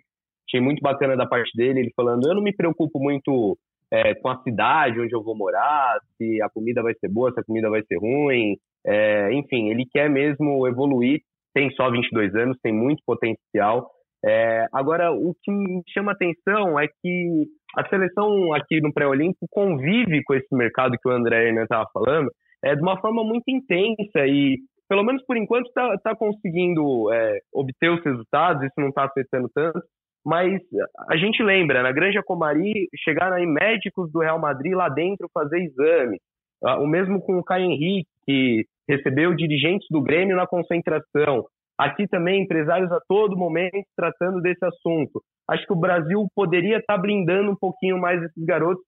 Achei 0.47 0.61
muito 0.61 0.81
bacana 0.81 1.17
da 1.17 1.25
parte 1.25 1.51
dele, 1.57 1.79
ele 1.79 1.91
falando, 1.95 2.27
eu 2.27 2.35
não 2.35 2.43
me 2.43 2.55
preocupo 2.55 2.99
muito 2.99 3.57
é, 3.91 4.13
com 4.15 4.29
a 4.29 4.41
cidade 4.43 4.99
onde 4.99 5.13
eu 5.13 5.23
vou 5.23 5.35
morar, 5.35 5.99
se 6.17 6.41
a 6.41 6.49
comida 6.49 6.83
vai 6.83 6.93
ser 6.93 7.09
boa, 7.09 7.31
se 7.33 7.39
a 7.39 7.43
comida 7.43 7.69
vai 7.69 7.81
ser 7.83 7.97
ruim. 7.97 8.55
É, 8.85 9.33
enfim, 9.33 9.69
ele 9.69 9.85
quer 9.91 10.09
mesmo 10.09 10.65
evoluir, 10.67 11.21
tem 11.53 11.69
só 11.71 11.89
22 11.89 12.35
anos, 12.35 12.57
tem 12.61 12.71
muito 12.71 13.01
potencial 13.05 13.89
é, 14.25 14.65
agora, 14.73 15.11
o 15.11 15.35
que 15.43 15.51
me 15.51 15.83
chama 15.89 16.11
atenção 16.11 16.79
é 16.79 16.87
que 16.87 17.45
a 17.75 17.87
seleção 17.87 18.53
aqui 18.53 18.79
no 18.81 18.93
pré-olímpico 18.93 19.47
convive 19.49 20.23
com 20.23 20.33
esse 20.33 20.53
mercado 20.55 20.97
que 21.01 21.07
o 21.07 21.11
André 21.11 21.51
estava 21.51 21.87
falando 21.93 22.29
é, 22.63 22.75
de 22.75 22.81
uma 22.81 22.99
forma 22.99 23.23
muito 23.23 23.49
intensa 23.49 24.25
e, 24.25 24.57
pelo 24.87 25.03
menos 25.03 25.23
por 25.25 25.37
enquanto, 25.37 25.67
está 25.67 25.97
tá 25.97 26.15
conseguindo 26.15 27.11
é, 27.11 27.39
obter 27.53 27.91
os 27.91 28.03
resultados, 28.03 28.63
isso 28.63 28.73
não 28.77 28.89
está 28.89 29.05
afetando 29.05 29.49
tanto, 29.53 29.79
mas 30.25 30.61
a 31.09 31.15
gente 31.17 31.41
lembra, 31.43 31.83
na 31.83 31.91
Granja 31.91 32.21
Comari, 32.23 32.87
chegaram 33.03 33.37
aí 33.37 33.45
médicos 33.45 34.11
do 34.11 34.19
Real 34.19 34.39
Madrid 34.39 34.73
lá 34.73 34.89
dentro 34.89 35.29
fazer 35.33 35.59
exame, 35.59 36.19
ah, 36.63 36.79
o 36.79 36.87
mesmo 36.87 37.21
com 37.21 37.37
o 37.37 37.43
Caio 37.43 37.65
Henrique, 37.65 38.09
que 38.25 38.65
recebeu 38.89 39.35
dirigentes 39.35 39.87
do 39.89 40.01
Grêmio 40.01 40.35
na 40.35 40.47
concentração, 40.47 41.45
Aqui 41.77 42.07
também, 42.07 42.41
empresários 42.41 42.91
a 42.91 42.99
todo 43.07 43.37
momento 43.37 43.85
tratando 43.95 44.41
desse 44.41 44.65
assunto. 44.65 45.21
Acho 45.49 45.65
que 45.65 45.73
o 45.73 45.79
Brasil 45.79 46.27
poderia 46.35 46.77
estar 46.77 46.97
blindando 46.97 47.51
um 47.51 47.55
pouquinho 47.55 47.97
mais 47.99 48.21
esses 48.21 48.45
garotos. 48.45 48.83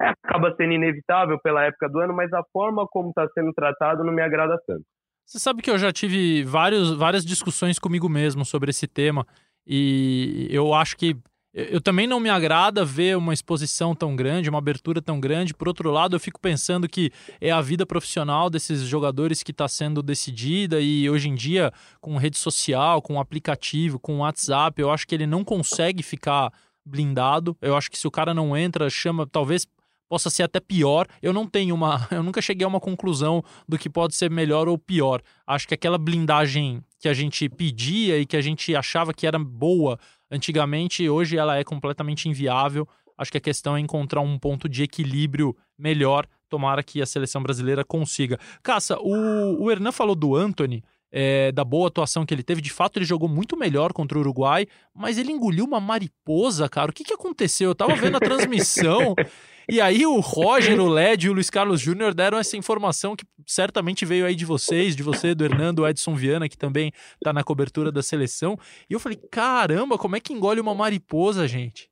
é, 0.00 0.08
acaba 0.24 0.54
sendo 0.56 0.72
inevitável 0.72 1.38
pela 1.42 1.64
época 1.64 1.88
do 1.88 1.98
ano, 1.98 2.14
mas 2.14 2.32
a 2.32 2.42
forma 2.52 2.86
como 2.88 3.10
está 3.10 3.26
sendo 3.34 3.52
tratado 3.52 4.04
não 4.04 4.12
me 4.12 4.22
agrada 4.22 4.58
tanto. 4.66 4.84
Você 5.26 5.38
sabe 5.38 5.62
que 5.62 5.70
eu 5.70 5.78
já 5.78 5.92
tive 5.92 6.42
vários, 6.44 6.94
várias 6.96 7.24
discussões 7.24 7.78
comigo 7.78 8.08
mesmo 8.08 8.44
sobre 8.44 8.70
esse 8.70 8.86
tema 8.86 9.26
e 9.66 10.48
eu 10.50 10.74
acho 10.74 10.96
que 10.96 11.16
eu 11.54 11.80
também 11.82 12.06
não 12.06 12.18
me 12.18 12.30
agrada 12.30 12.82
ver 12.84 13.16
uma 13.16 13.34
exposição 13.34 13.94
tão 13.94 14.16
grande, 14.16 14.48
uma 14.48 14.58
abertura 14.58 15.02
tão 15.02 15.20
grande. 15.20 15.52
Por 15.52 15.68
outro 15.68 15.90
lado, 15.90 16.16
eu 16.16 16.20
fico 16.20 16.40
pensando 16.40 16.88
que 16.88 17.12
é 17.40 17.50
a 17.50 17.60
vida 17.60 17.84
profissional 17.84 18.48
desses 18.48 18.82
jogadores 18.82 19.42
que 19.42 19.50
está 19.50 19.68
sendo 19.68 20.02
decidida 20.02 20.80
e 20.80 21.10
hoje 21.10 21.28
em 21.28 21.34
dia, 21.34 21.70
com 22.00 22.16
rede 22.16 22.38
social, 22.38 23.02
com 23.02 23.20
aplicativo, 23.20 23.98
com 23.98 24.20
WhatsApp, 24.20 24.80
eu 24.80 24.90
acho 24.90 25.06
que 25.06 25.14
ele 25.14 25.26
não 25.26 25.44
consegue 25.44 26.02
ficar 26.02 26.50
blindado. 26.84 27.54
Eu 27.60 27.76
acho 27.76 27.90
que 27.90 27.98
se 27.98 28.06
o 28.06 28.10
cara 28.10 28.32
não 28.32 28.56
entra, 28.56 28.88
chama, 28.88 29.26
talvez 29.26 29.66
possa 30.08 30.28
ser 30.28 30.42
até 30.42 30.60
pior. 30.60 31.06
Eu 31.22 31.32
não 31.32 31.46
tenho 31.46 31.74
uma, 31.74 32.06
eu 32.12 32.22
nunca 32.22 32.42
cheguei 32.42 32.64
a 32.64 32.68
uma 32.68 32.80
conclusão 32.80 33.42
do 33.68 33.78
que 33.78 33.88
pode 33.88 34.14
ser 34.14 34.30
melhor 34.30 34.68
ou 34.68 34.78
pior. 34.78 35.22
Acho 35.46 35.68
que 35.68 35.74
aquela 35.74 35.98
blindagem 35.98 36.82
que 36.98 37.08
a 37.08 37.14
gente 37.14 37.48
pedia 37.48 38.18
e 38.18 38.26
que 38.26 38.36
a 38.36 38.40
gente 38.40 38.76
achava 38.76 39.12
que 39.14 39.26
era 39.26 39.38
boa 39.38 39.98
antigamente, 40.32 41.08
hoje 41.08 41.36
ela 41.36 41.58
é 41.58 41.62
completamente 41.62 42.28
inviável. 42.28 42.88
Acho 43.16 43.30
que 43.30 43.38
a 43.38 43.40
questão 43.40 43.76
é 43.76 43.80
encontrar 43.80 44.22
um 44.22 44.38
ponto 44.38 44.68
de 44.68 44.82
equilíbrio 44.82 45.54
melhor. 45.78 46.26
Tomara 46.48 46.82
que 46.82 47.00
a 47.02 47.06
seleção 47.06 47.42
brasileira 47.42 47.84
consiga. 47.84 48.38
Caça, 48.62 48.98
o, 48.98 49.62
o 49.62 49.70
Hernan 49.70 49.92
falou 49.92 50.14
do 50.14 50.34
Anthony. 50.34 50.82
É, 51.14 51.52
da 51.52 51.62
boa 51.62 51.88
atuação 51.88 52.24
que 52.24 52.32
ele 52.32 52.42
teve. 52.42 52.62
De 52.62 52.72
fato, 52.72 52.96
ele 52.96 53.04
jogou 53.04 53.28
muito 53.28 53.54
melhor 53.54 53.92
contra 53.92 54.16
o 54.16 54.22
Uruguai, 54.22 54.66
mas 54.94 55.18
ele 55.18 55.30
engoliu 55.30 55.66
uma 55.66 55.78
mariposa, 55.78 56.70
cara. 56.70 56.90
O 56.90 56.94
que, 56.94 57.04
que 57.04 57.12
aconteceu? 57.12 57.68
Eu 57.68 57.74
tava 57.74 57.94
vendo 57.94 58.16
a 58.16 58.20
transmissão. 58.20 59.14
E 59.70 59.80
aí 59.80 60.04
o 60.06 60.20
Roger, 60.20 60.80
o 60.80 60.88
Led 60.88 61.26
e 61.26 61.30
o 61.30 61.32
Luiz 61.32 61.50
Carlos 61.50 61.80
Júnior 61.80 62.14
deram 62.14 62.38
essa 62.38 62.56
informação 62.56 63.14
que 63.14 63.24
certamente 63.46 64.04
veio 64.04 64.26
aí 64.26 64.34
de 64.34 64.44
vocês, 64.44 64.96
de 64.96 65.02
você, 65.02 65.34
do 65.34 65.44
Hernando, 65.44 65.86
Edson 65.86 66.14
Viana, 66.14 66.48
que 66.48 66.58
também 66.58 66.92
tá 67.22 67.32
na 67.32 67.44
cobertura 67.44 67.92
da 67.92 68.02
seleção. 68.02 68.56
E 68.88 68.94
eu 68.94 69.00
falei, 69.00 69.18
caramba, 69.30 69.96
como 69.98 70.16
é 70.16 70.20
que 70.20 70.32
engole 70.32 70.60
uma 70.60 70.74
mariposa, 70.74 71.46
gente? 71.46 71.88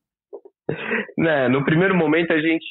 Né, 1.19 1.49
no 1.49 1.65
primeiro 1.65 1.95
momento 1.95 2.33
a 2.33 2.41
gente 2.41 2.67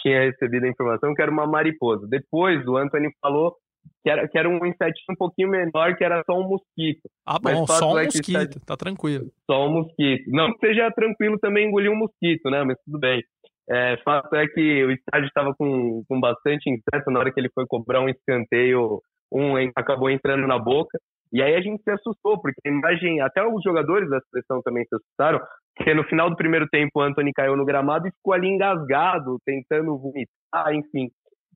tinha 0.00 0.22
recebido 0.22 0.64
a 0.64 0.68
informação 0.68 1.14
que 1.14 1.22
era 1.22 1.30
uma 1.30 1.46
mariposa. 1.46 2.06
Depois 2.08 2.66
o 2.66 2.76
Anthony 2.76 3.08
falou 3.20 3.54
que 4.02 4.10
era, 4.10 4.28
que 4.28 4.38
era 4.38 4.48
um 4.48 4.56
insetinho 4.66 5.12
um 5.12 5.16
pouquinho 5.16 5.48
menor, 5.48 5.96
que 5.96 6.04
era 6.04 6.22
só 6.24 6.38
um 6.38 6.48
mosquito. 6.48 7.08
Ah, 7.26 7.38
bom, 7.38 7.66
só 7.66 7.94
um 7.94 7.98
é 7.98 8.04
mosquito, 8.04 8.36
está... 8.36 8.60
tá 8.66 8.76
tranquilo. 8.76 9.26
Só 9.50 9.66
um 9.66 9.72
mosquito. 9.72 10.24
Não 10.28 10.52
que 10.52 10.66
seja 10.66 10.90
tranquilo 10.90 11.38
também 11.38 11.68
engolir 11.68 11.90
um 11.90 11.96
mosquito, 11.96 12.50
né? 12.50 12.64
Mas 12.64 12.76
tudo 12.84 12.98
bem. 12.98 13.22
É, 13.70 13.98
fato 14.02 14.34
é 14.34 14.46
que 14.46 14.84
o 14.84 14.90
estádio 14.90 15.26
estava 15.26 15.54
com, 15.54 16.02
com 16.08 16.18
bastante 16.18 16.70
inseto 16.70 17.10
na 17.10 17.20
hora 17.20 17.32
que 17.32 17.38
ele 17.38 17.50
foi 17.54 17.66
cobrar 17.66 18.00
um 18.00 18.08
escanteio, 18.08 19.02
um 19.30 19.56
acabou 19.76 20.10
entrando 20.10 20.46
na 20.46 20.58
boca. 20.58 20.98
E 21.30 21.42
aí 21.42 21.54
a 21.54 21.60
gente 21.60 21.82
se 21.82 21.90
assustou, 21.90 22.40
porque 22.40 22.58
a 22.66 22.70
imagem, 22.70 23.20
até 23.20 23.46
os 23.46 23.62
jogadores 23.62 24.08
da 24.08 24.18
seleção 24.30 24.62
também 24.62 24.84
se 24.84 24.94
assustaram, 24.94 25.38
porque 25.76 25.92
no 25.92 26.02
final 26.04 26.30
do 26.30 26.36
primeiro 26.36 26.66
tempo 26.68 26.92
o 26.96 27.02
Anthony 27.02 27.32
caiu 27.32 27.54
no 27.54 27.66
gramado 27.66 28.08
e 28.08 28.10
ficou 28.10 28.32
ali 28.32 28.48
engasgado, 28.48 29.38
tentando 29.44 29.98
vomitar, 29.98 30.74
enfim. 30.74 31.10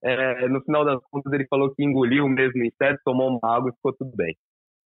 É, 0.05 0.49
no 0.49 0.61
final 0.63 0.85
das 0.85 1.01
contas 1.11 1.33
ele 1.33 1.47
falou 1.49 1.73
que 1.75 1.83
engoliu 1.83 2.29
mesmo 2.29 2.63
inseto, 2.65 3.01
tomou 3.05 3.31
uma 3.31 3.57
água 3.57 3.71
e 3.71 3.75
ficou 3.75 3.95
tudo 3.95 4.11
bem. 4.15 4.37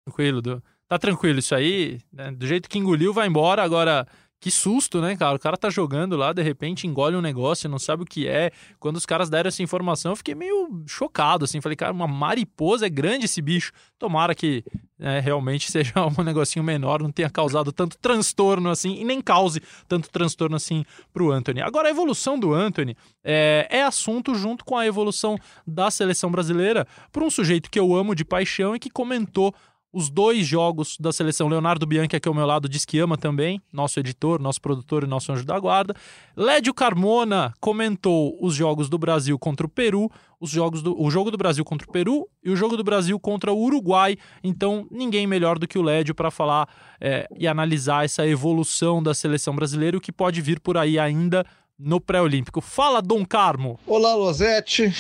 Tranquilo, 0.05 0.43
tá 0.87 0.99
tranquilo 0.99 1.39
isso 1.39 1.55
aí, 1.55 1.99
né? 2.13 2.31
do 2.33 2.47
jeito 2.47 2.69
que 2.69 2.79
engoliu 2.79 3.13
vai 3.13 3.27
embora, 3.27 3.63
agora 3.63 4.07
que 4.45 4.51
susto, 4.51 5.01
né, 5.01 5.17
cara? 5.17 5.37
O 5.37 5.39
cara 5.39 5.57
tá 5.57 5.71
jogando 5.71 6.19
lá, 6.19 6.31
de 6.31 6.43
repente 6.43 6.87
engole 6.87 7.17
um 7.17 7.23
negócio, 7.23 7.67
não 7.67 7.79
sabe 7.79 8.03
o 8.03 8.05
que 8.05 8.29
é. 8.29 8.51
Quando 8.79 8.97
os 8.97 9.07
caras 9.07 9.31
deram 9.31 9.49
essa 9.49 9.63
informação, 9.63 10.13
eu 10.13 10.17
fiquei 10.17 10.35
meio 10.35 10.85
chocado, 10.87 11.47
assim. 11.47 11.63
Falei, 11.63 11.75
cara, 11.75 11.95
uma 11.95 12.07
mariposa 12.07 12.85
é 12.85 12.91
grande 12.91 13.25
esse 13.25 13.41
bicho. 13.41 13.73
Tomara 13.99 14.35
que 14.35 14.63
né, 14.99 15.19
realmente 15.19 15.71
seja 15.73 15.95
um 15.97 16.23
negocinho 16.23 16.63
menor, 16.63 17.01
não 17.01 17.11
tenha 17.11 17.31
causado 17.31 17.73
tanto 17.73 17.97
transtorno 17.97 18.69
assim, 18.69 18.97
e 18.97 19.05
nem 19.05 19.19
cause 19.23 19.63
tanto 19.89 20.11
transtorno 20.11 20.57
assim 20.57 20.85
pro 21.11 21.33
Anthony. 21.33 21.63
Agora, 21.63 21.89
a 21.89 21.91
evolução 21.91 22.39
do 22.39 22.53
Anthony 22.53 22.95
é, 23.25 23.67
é 23.71 23.83
assunto 23.83 24.35
junto 24.35 24.63
com 24.63 24.77
a 24.77 24.87
evolução 24.87 25.39
da 25.67 25.91
seleção 25.91 26.31
brasileira 26.31 26.87
por 27.11 27.23
um 27.23 27.31
sujeito 27.31 27.71
que 27.71 27.81
eu 27.81 27.95
amo 27.95 28.15
de 28.15 28.27
paixão 28.27 28.77
e 28.77 28.79
que 28.79 28.91
comentou 28.91 29.55
os 29.95 30.11
dois 30.11 30.45
jogos 30.45 30.97
da 30.99 31.13
seleção. 31.13 31.47
Leonardo 31.49 31.87
Bianchi, 31.87 32.17
aqui 32.17 32.29
ao 32.29 32.35
meu 32.35 32.45
lado, 32.45 32.69
diz 32.69 32.85
que 32.85 32.99
ama 32.99 33.17
também, 33.17 33.63
nosso 33.73 34.01
editor, 34.01 34.41
nosso 34.41 34.61
produtor 34.61 35.05
e 35.05 35.07
nosso 35.07 35.33
anjo 35.33 35.45
da 35.45 35.59
guarda. 35.59 35.95
Lédio 36.37 36.75
Carmona 36.75 37.55
comentou 37.61 38.37
os 38.41 38.55
jogos 38.55 38.89
do 38.89 38.99
Brasil 38.99 39.39
contra 39.39 39.65
o 39.65 39.69
Peru, 39.69 40.11
os 40.41 40.51
jogos 40.51 40.83
do, 40.83 41.01
o 41.01 41.11
jogo 41.11 41.31
do 41.31 41.39
Brasil 41.39 41.65
contra 41.65 41.89
o 41.89 41.93
Peru 41.93 42.29
e 42.45 42.51
o 42.51 42.57
jogo 42.57 42.77
do 42.77 42.83
Brasil 42.83 43.19
contra 43.21 43.53
o 43.53 43.59
Uruguai. 43.59 44.17
Então, 44.43 44.87
ninguém 44.91 45.27
melhor 45.27 45.59
do 45.59 45.69
que 45.69 45.79
o 45.79 45.83
Lédio 45.83 46.15
para 46.15 46.31
falar 46.31 46.69
é, 47.01 47.29
e 47.39 47.47
analisar 47.47 48.05
essa 48.05 48.27
evolução 48.27 49.01
da 49.01 49.15
seleção 49.15 49.55
brasileira 49.55 49.97
o 49.97 50.01
que 50.01 50.11
pode 50.13 50.41
vir 50.43 50.59
por 50.59 50.77
aí 50.77 50.99
ainda 50.99 51.47
no 51.79 52.01
pré-olímpico. 52.01 52.61
Fala, 52.61 53.01
Dom 53.01 53.25
Carmo! 53.25 53.79
Olá, 53.87 54.15
Losete. 54.15 54.93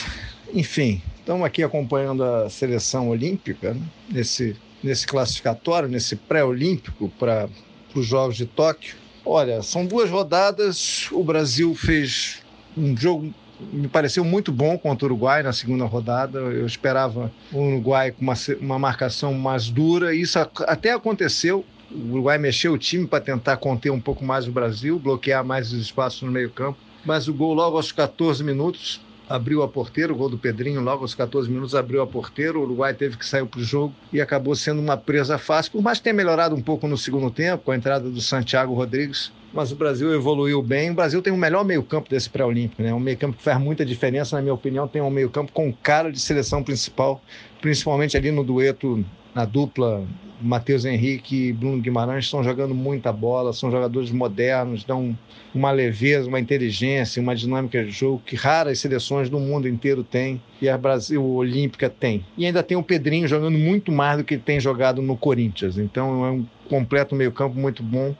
Enfim, 0.52 1.02
estamos 1.18 1.44
aqui 1.44 1.62
acompanhando 1.62 2.22
a 2.22 2.48
seleção 2.48 3.08
olímpica 3.08 3.74
né? 3.74 3.82
nesse 4.08 4.56
nesse 4.84 5.06
classificatório, 5.06 5.88
nesse 5.88 6.14
pré-olímpico 6.14 7.10
para 7.18 7.48
os 7.94 8.06
Jogos 8.06 8.36
de 8.36 8.44
Tóquio. 8.44 8.96
Olha, 9.24 9.62
são 9.62 9.86
duas 9.86 10.10
rodadas. 10.10 11.08
O 11.10 11.24
Brasil 11.24 11.74
fez 11.74 12.42
um 12.76 12.94
jogo 12.96 13.32
me 13.72 13.86
pareceu 13.86 14.24
muito 14.24 14.50
bom 14.50 14.76
contra 14.76 15.06
o 15.06 15.08
Uruguai 15.08 15.42
na 15.42 15.52
segunda 15.52 15.84
rodada. 15.84 16.38
Eu 16.38 16.66
esperava 16.66 17.32
o 17.52 17.60
Uruguai 17.60 18.10
com 18.10 18.20
uma, 18.20 18.34
uma 18.60 18.78
marcação 18.78 19.32
mais 19.32 19.70
dura. 19.70 20.14
Isso 20.14 20.38
até 20.38 20.92
aconteceu. 20.92 21.64
O 21.90 22.12
Uruguai 22.12 22.36
mexeu 22.36 22.72
o 22.72 22.78
time 22.78 23.06
para 23.06 23.20
tentar 23.20 23.56
conter 23.56 23.90
um 23.90 24.00
pouco 24.00 24.24
mais 24.24 24.48
o 24.48 24.52
Brasil, 24.52 24.98
bloquear 24.98 25.44
mais 25.44 25.72
os 25.72 25.80
espaços 25.80 26.22
no 26.22 26.32
meio-campo. 26.32 26.78
Mas 27.04 27.28
o 27.28 27.32
gol 27.32 27.54
logo 27.54 27.76
aos 27.76 27.92
14 27.92 28.42
minutos 28.42 29.00
abriu 29.28 29.62
a 29.62 29.68
porteira, 29.68 30.12
o 30.12 30.16
gol 30.16 30.28
do 30.28 30.38
Pedrinho 30.38 30.80
logo 30.80 31.02
aos 31.02 31.14
14 31.14 31.50
minutos 31.50 31.74
abriu 31.74 32.02
a 32.02 32.06
porteira, 32.06 32.58
o 32.58 32.62
Uruguai 32.62 32.92
teve 32.94 33.16
que 33.16 33.26
sair 33.26 33.46
para 33.46 33.60
o 33.60 33.64
jogo 33.64 33.94
e 34.12 34.20
acabou 34.20 34.54
sendo 34.54 34.80
uma 34.80 34.96
presa 34.96 35.38
fácil, 35.38 35.72
por 35.72 35.82
mais 35.82 35.98
que 35.98 36.04
tenha 36.04 36.14
melhorado 36.14 36.54
um 36.54 36.60
pouco 36.60 36.86
no 36.86 36.96
segundo 36.96 37.30
tempo, 37.30 37.64
com 37.64 37.70
a 37.70 37.76
entrada 37.76 38.08
do 38.08 38.20
Santiago 38.20 38.74
Rodrigues, 38.74 39.32
mas 39.52 39.70
o 39.70 39.76
Brasil 39.76 40.12
evoluiu 40.12 40.60
bem. 40.60 40.90
O 40.90 40.94
Brasil 40.94 41.22
tem 41.22 41.32
o 41.32 41.36
melhor 41.36 41.64
meio-campo 41.64 42.10
desse 42.10 42.28
pré-olímpico, 42.28 42.82
né? 42.82 42.92
Um 42.92 42.98
meio-campo 42.98 43.36
que 43.36 43.42
faz 43.42 43.58
muita 43.60 43.84
diferença, 43.84 44.34
na 44.34 44.42
minha 44.42 44.52
opinião, 44.54 44.88
tem 44.88 45.00
um 45.00 45.08
meio-campo 45.08 45.52
com 45.52 45.72
cara 45.72 46.10
de 46.10 46.18
seleção 46.18 46.62
principal, 46.62 47.22
principalmente 47.60 48.16
ali 48.16 48.32
no 48.32 48.42
dueto, 48.42 49.04
na 49.34 49.44
dupla 49.44 50.04
Matheus 50.40 50.84
Henrique 50.84 51.48
e 51.48 51.52
Bruno 51.52 51.80
Guimarães 51.80 52.26
estão 52.26 52.44
jogando 52.44 52.74
muita 52.74 53.12
bola, 53.12 53.52
são 53.52 53.70
jogadores 53.70 54.10
modernos, 54.10 54.84
dão 54.84 55.16
uma 55.54 55.70
leveza, 55.70 56.28
uma 56.28 56.40
inteligência, 56.40 57.22
uma 57.22 57.34
dinâmica 57.34 57.82
de 57.84 57.90
jogo 57.90 58.22
que 58.24 58.36
raras 58.36 58.78
seleções 58.78 59.30
do 59.30 59.38
mundo 59.38 59.68
inteiro 59.68 60.04
têm 60.04 60.42
e 60.60 60.68
a 60.68 60.76
Brasil 60.76 61.24
Olímpica 61.24 61.88
tem. 61.88 62.24
E 62.36 62.44
ainda 62.44 62.62
tem 62.62 62.76
o 62.76 62.82
Pedrinho 62.82 63.26
jogando 63.26 63.56
muito 63.56 63.90
mais 63.90 64.18
do 64.18 64.24
que 64.24 64.34
ele 64.34 64.42
tem 64.44 64.60
jogado 64.60 65.00
no 65.00 65.16
Corinthians. 65.16 65.78
Então 65.78 66.24
é 66.24 66.30
um 66.30 66.46
completo 66.68 67.14
meio-campo 67.14 67.58
muito 67.58 67.82
bom. 67.82 68.14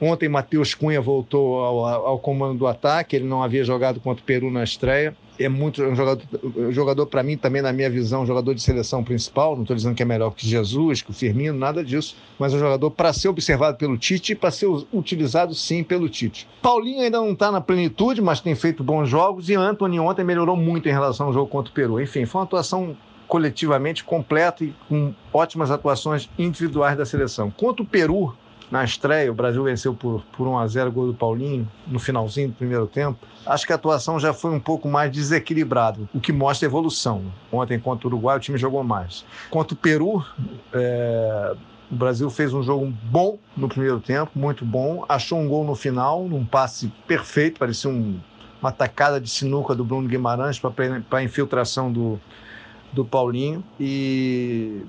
Ontem 0.00 0.28
Matheus 0.28 0.74
Cunha 0.74 1.00
voltou 1.00 1.60
ao, 1.60 1.84
ao 1.84 2.18
comando 2.18 2.58
do 2.58 2.66
ataque, 2.66 3.14
ele 3.14 3.26
não 3.26 3.42
havia 3.42 3.62
jogado 3.62 4.00
contra 4.00 4.22
o 4.22 4.26
Peru 4.26 4.50
na 4.50 4.64
estreia 4.64 5.14
é 5.38 5.48
muito 5.48 5.82
um 5.82 5.94
jogador, 5.94 6.24
jogador 6.70 7.06
para 7.06 7.22
mim 7.22 7.36
também 7.36 7.62
na 7.62 7.72
minha 7.72 7.88
visão, 7.88 8.22
um 8.22 8.26
jogador 8.26 8.54
de 8.54 8.62
seleção 8.62 9.04
principal. 9.04 9.54
Não 9.54 9.62
estou 9.62 9.76
dizendo 9.76 9.94
que 9.94 10.02
é 10.02 10.06
melhor 10.06 10.30
que 10.30 10.46
Jesus, 10.46 11.02
que 11.02 11.10
o 11.10 11.14
Firmino, 11.14 11.56
nada 11.56 11.84
disso, 11.84 12.16
mas 12.38 12.52
um 12.52 12.58
jogador 12.58 12.90
para 12.90 13.12
ser 13.12 13.28
observado 13.28 13.76
pelo 13.76 13.96
Tite 13.96 14.32
e 14.32 14.34
para 14.34 14.50
ser 14.50 14.66
utilizado 14.92 15.54
sim 15.54 15.82
pelo 15.82 16.08
Tite. 16.08 16.48
Paulinho 16.60 17.02
ainda 17.02 17.18
não 17.18 17.32
está 17.32 17.50
na 17.50 17.60
plenitude, 17.60 18.20
mas 18.20 18.40
tem 18.40 18.54
feito 18.54 18.82
bons 18.82 19.08
jogos 19.08 19.48
e 19.48 19.54
Anthony 19.54 20.00
ontem 20.00 20.24
melhorou 20.24 20.56
muito 20.56 20.88
em 20.88 20.92
relação 20.92 21.26
ao 21.26 21.32
jogo 21.32 21.48
contra 21.48 21.70
o 21.70 21.74
Peru. 21.74 22.00
Enfim, 22.00 22.26
foi 22.26 22.40
uma 22.40 22.44
atuação 22.44 22.96
coletivamente 23.28 24.02
completa 24.02 24.64
e 24.64 24.74
com 24.88 25.14
ótimas 25.32 25.70
atuações 25.70 26.28
individuais 26.38 26.96
da 26.96 27.04
seleção. 27.04 27.50
Contra 27.50 27.82
o 27.82 27.86
Peru, 27.86 28.34
na 28.70 28.84
estreia, 28.84 29.30
o 29.30 29.34
Brasil 29.34 29.62
venceu 29.64 29.94
por, 29.94 30.22
por 30.36 30.46
1 30.46 30.58
a 30.58 30.66
0 30.66 30.92
gol 30.92 31.06
do 31.06 31.14
Paulinho 31.14 31.66
no 31.86 31.98
finalzinho 31.98 32.48
do 32.48 32.54
primeiro 32.54 32.86
tempo. 32.86 33.18
Acho 33.46 33.66
que 33.66 33.72
a 33.72 33.76
atuação 33.76 34.20
já 34.20 34.32
foi 34.34 34.50
um 34.50 34.60
pouco 34.60 34.88
mais 34.88 35.10
desequilibrada, 35.10 36.00
o 36.12 36.20
que 36.20 36.32
mostra 36.32 36.66
evolução. 36.66 37.22
Ontem 37.50 37.78
contra 37.78 38.06
o 38.06 38.10
Uruguai 38.10 38.36
o 38.36 38.40
time 38.40 38.58
jogou 38.58 38.84
mais. 38.84 39.24
Contra 39.50 39.74
o 39.74 39.76
Peru, 39.76 40.24
é... 40.72 41.54
o 41.90 41.94
Brasil 41.94 42.28
fez 42.28 42.52
um 42.52 42.62
jogo 42.62 42.92
bom 43.04 43.38
no 43.56 43.68
primeiro 43.68 44.00
tempo, 44.00 44.32
muito 44.34 44.64
bom. 44.66 45.04
Achou 45.08 45.38
um 45.38 45.48
gol 45.48 45.64
no 45.64 45.74
final, 45.74 46.24
num 46.28 46.44
passe 46.44 46.92
perfeito, 47.06 47.58
parecia 47.58 47.90
um, 47.90 48.20
uma 48.60 48.70
tacada 48.70 49.18
de 49.18 49.30
sinuca 49.30 49.74
do 49.74 49.84
Bruno 49.84 50.06
Guimarães 50.06 50.58
para 50.58 50.72
a 51.12 51.22
infiltração 51.22 51.90
do, 51.90 52.20
do 52.92 53.02
Paulinho. 53.02 53.64
E 53.80 54.82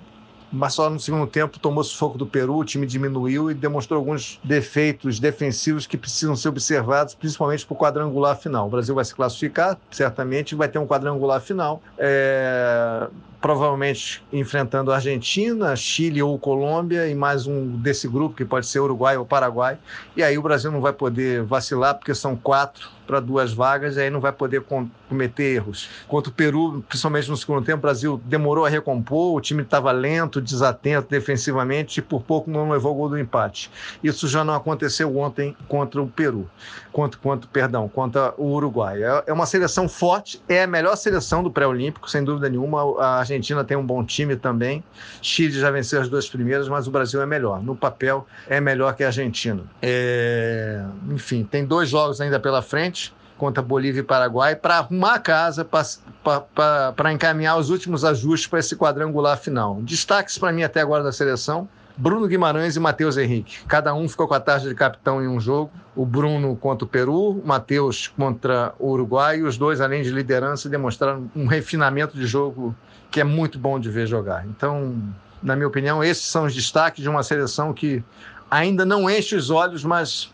mas 0.51 0.73
só 0.73 0.89
no 0.89 0.99
segundo 0.99 1.27
tempo 1.27 1.59
tomou 1.59 1.83
sufoco 1.83 2.17
do 2.17 2.25
Peru, 2.25 2.57
o 2.57 2.65
time 2.65 2.85
diminuiu 2.85 3.51
e 3.51 3.53
demonstrou 3.53 3.99
alguns 3.99 4.39
defeitos 4.43 5.19
defensivos 5.19 5.85
que 5.85 5.97
precisam 5.97 6.35
ser 6.35 6.49
observados, 6.49 7.13
principalmente 7.13 7.65
para 7.65 7.73
o 7.73 7.77
quadrangular 7.77 8.37
final. 8.37 8.67
O 8.67 8.69
Brasil 8.69 8.95
vai 8.95 9.05
se 9.05 9.13
classificar, 9.13 9.77
certamente 9.91 10.55
vai 10.55 10.67
ter 10.67 10.79
um 10.79 10.87
quadrangular 10.87 11.41
final. 11.41 11.81
É 11.97 13.07
provavelmente 13.41 14.21
enfrentando 14.31 14.91
Argentina, 14.91 15.75
Chile 15.75 16.21
ou 16.21 16.37
Colômbia 16.37 17.07
e 17.07 17.15
mais 17.15 17.47
um 17.47 17.67
desse 17.77 18.07
grupo 18.07 18.35
que 18.35 18.43
pode 18.43 18.67
ser 18.67 18.79
Uruguai 18.79 19.17
ou 19.17 19.25
Paraguai. 19.25 19.77
E 20.15 20.21
aí 20.21 20.37
o 20.37 20.41
Brasil 20.41 20.71
não 20.71 20.81
vai 20.81 20.93
poder 20.93 21.43
vacilar 21.43 21.95
porque 21.95 22.13
são 22.13 22.35
quatro 22.35 22.89
para 23.07 23.19
duas 23.19 23.53
vagas 23.53 23.97
e 23.97 24.01
aí 24.01 24.09
não 24.09 24.19
vai 24.19 24.31
poder 24.31 24.63
cometer 25.07 25.55
erros. 25.55 25.89
Contra 26.07 26.29
o 26.29 26.33
Peru, 26.33 26.83
principalmente 26.87 27.29
no 27.29 27.37
segundo 27.37 27.65
tempo, 27.65 27.79
o 27.79 27.81
Brasil 27.81 28.21
demorou 28.25 28.65
a 28.65 28.69
recompor, 28.69 29.33
o 29.33 29.41
time 29.41 29.63
estava 29.63 29.91
lento, 29.91 30.38
desatento 30.41 31.09
defensivamente 31.09 31.99
e 31.99 32.01
por 32.01 32.21
pouco 32.21 32.49
não 32.49 32.69
levou 32.69 32.93
o 32.93 32.95
gol 32.95 33.09
do 33.09 33.19
empate. 33.19 33.71
Isso 34.03 34.27
já 34.27 34.43
não 34.43 34.53
aconteceu 34.53 35.17
ontem 35.17 35.55
contra 35.67 36.01
o 36.01 36.07
Peru, 36.07 36.49
contra, 36.91 37.19
contra 37.19 37.49
perdão, 37.51 37.87
contra 37.87 38.33
o 38.37 38.53
Uruguai. 38.53 39.03
É, 39.03 39.23
é 39.27 39.33
uma 39.33 39.45
seleção 39.45 39.87
forte, 39.87 40.41
é 40.47 40.63
a 40.63 40.67
melhor 40.67 40.95
seleção 40.95 41.43
do 41.43 41.51
pré-olímpico, 41.51 42.09
sem 42.09 42.23
dúvida 42.23 42.49
nenhuma. 42.49 42.81
A 43.01 43.19
Argentina 43.19 43.63
tem 43.63 43.77
um 43.77 43.85
bom 43.85 44.03
time 44.03 44.35
também. 44.35 44.83
Chile 45.21 45.51
já 45.51 45.71
venceu 45.71 46.01
as 46.01 46.09
duas 46.09 46.29
primeiras, 46.29 46.67
mas 46.67 46.87
o 46.87 46.91
Brasil 46.91 47.21
é 47.21 47.25
melhor. 47.25 47.61
No 47.61 47.75
papel, 47.75 48.25
é 48.47 48.59
melhor 48.59 48.95
que 48.95 49.03
a 49.03 49.07
Argentina. 49.07 49.63
É... 49.81 50.83
Enfim, 51.09 51.43
tem 51.43 51.65
dois 51.65 51.89
jogos 51.89 52.21
ainda 52.21 52.39
pela 52.39 52.61
frente 52.61 53.13
contra 53.39 53.63
Bolívia 53.63 54.01
e 54.01 54.03
Paraguai 54.03 54.55
para 54.55 54.77
arrumar 54.77 55.15
a 55.15 55.19
casa, 55.19 55.65
para 55.65 57.11
encaminhar 57.11 57.57
os 57.57 57.69
últimos 57.69 58.05
ajustes 58.05 58.47
para 58.47 58.59
esse 58.59 58.75
quadrangular 58.75 59.37
final. 59.37 59.79
Destaques 59.81 60.37
para 60.37 60.51
mim 60.51 60.61
até 60.61 60.81
agora 60.81 61.01
da 61.01 61.11
seleção: 61.11 61.67
Bruno 61.97 62.27
Guimarães 62.27 62.75
e 62.75 62.79
Matheus 62.79 63.17
Henrique. 63.17 63.63
Cada 63.65 63.93
um 63.95 64.07
ficou 64.07 64.27
com 64.27 64.33
a 64.33 64.39
taxa 64.39 64.67
de 64.67 64.75
capitão 64.75 65.23
em 65.23 65.27
um 65.27 65.39
jogo. 65.39 65.71
O 65.95 66.05
Bruno 66.05 66.55
contra 66.55 66.85
o 66.85 66.87
Peru, 66.87 67.31
o 67.31 67.47
Matheus 67.47 68.07
contra 68.09 68.73
o 68.77 68.91
Uruguai. 68.91 69.39
E 69.39 69.43
os 69.43 69.57
dois, 69.57 69.81
além 69.81 70.03
de 70.03 70.11
liderança, 70.11 70.69
demonstraram 70.69 71.31
um 71.35 71.47
refinamento 71.47 72.15
de 72.15 72.27
jogo 72.27 72.75
que 73.09 73.19
é 73.19 73.23
muito 73.23 73.57
bom 73.57 73.79
de 73.79 73.89
ver 73.89 74.05
jogar. 74.05 74.45
Então, 74.45 75.01
na 75.41 75.55
minha 75.55 75.67
opinião, 75.67 76.03
esses 76.03 76.25
são 76.25 76.45
os 76.45 76.53
destaques 76.53 77.01
de 77.01 77.09
uma 77.09 77.23
seleção 77.23 77.73
que 77.73 78.03
ainda 78.51 78.85
não 78.85 79.09
enche 79.09 79.35
os 79.35 79.49
olhos, 79.49 79.83
mas 79.83 80.31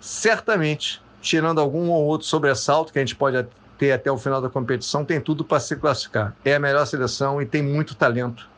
certamente 0.00 1.00
tirando 1.20 1.60
algum 1.60 1.90
ou 1.90 2.04
outro 2.04 2.26
sobressalto 2.26 2.92
que 2.92 2.98
a 2.98 3.02
gente 3.02 3.16
pode 3.16 3.46
ter 3.78 3.92
até 3.92 4.10
o 4.10 4.18
final 4.18 4.42
da 4.42 4.48
competição, 4.48 5.04
tem 5.04 5.20
tudo 5.20 5.44
para 5.44 5.60
se 5.60 5.76
classificar. 5.76 6.34
É 6.44 6.54
a 6.56 6.60
melhor 6.60 6.84
seleção 6.86 7.40
e 7.40 7.46
tem 7.46 7.62
muito 7.62 7.94
talento 7.94 8.48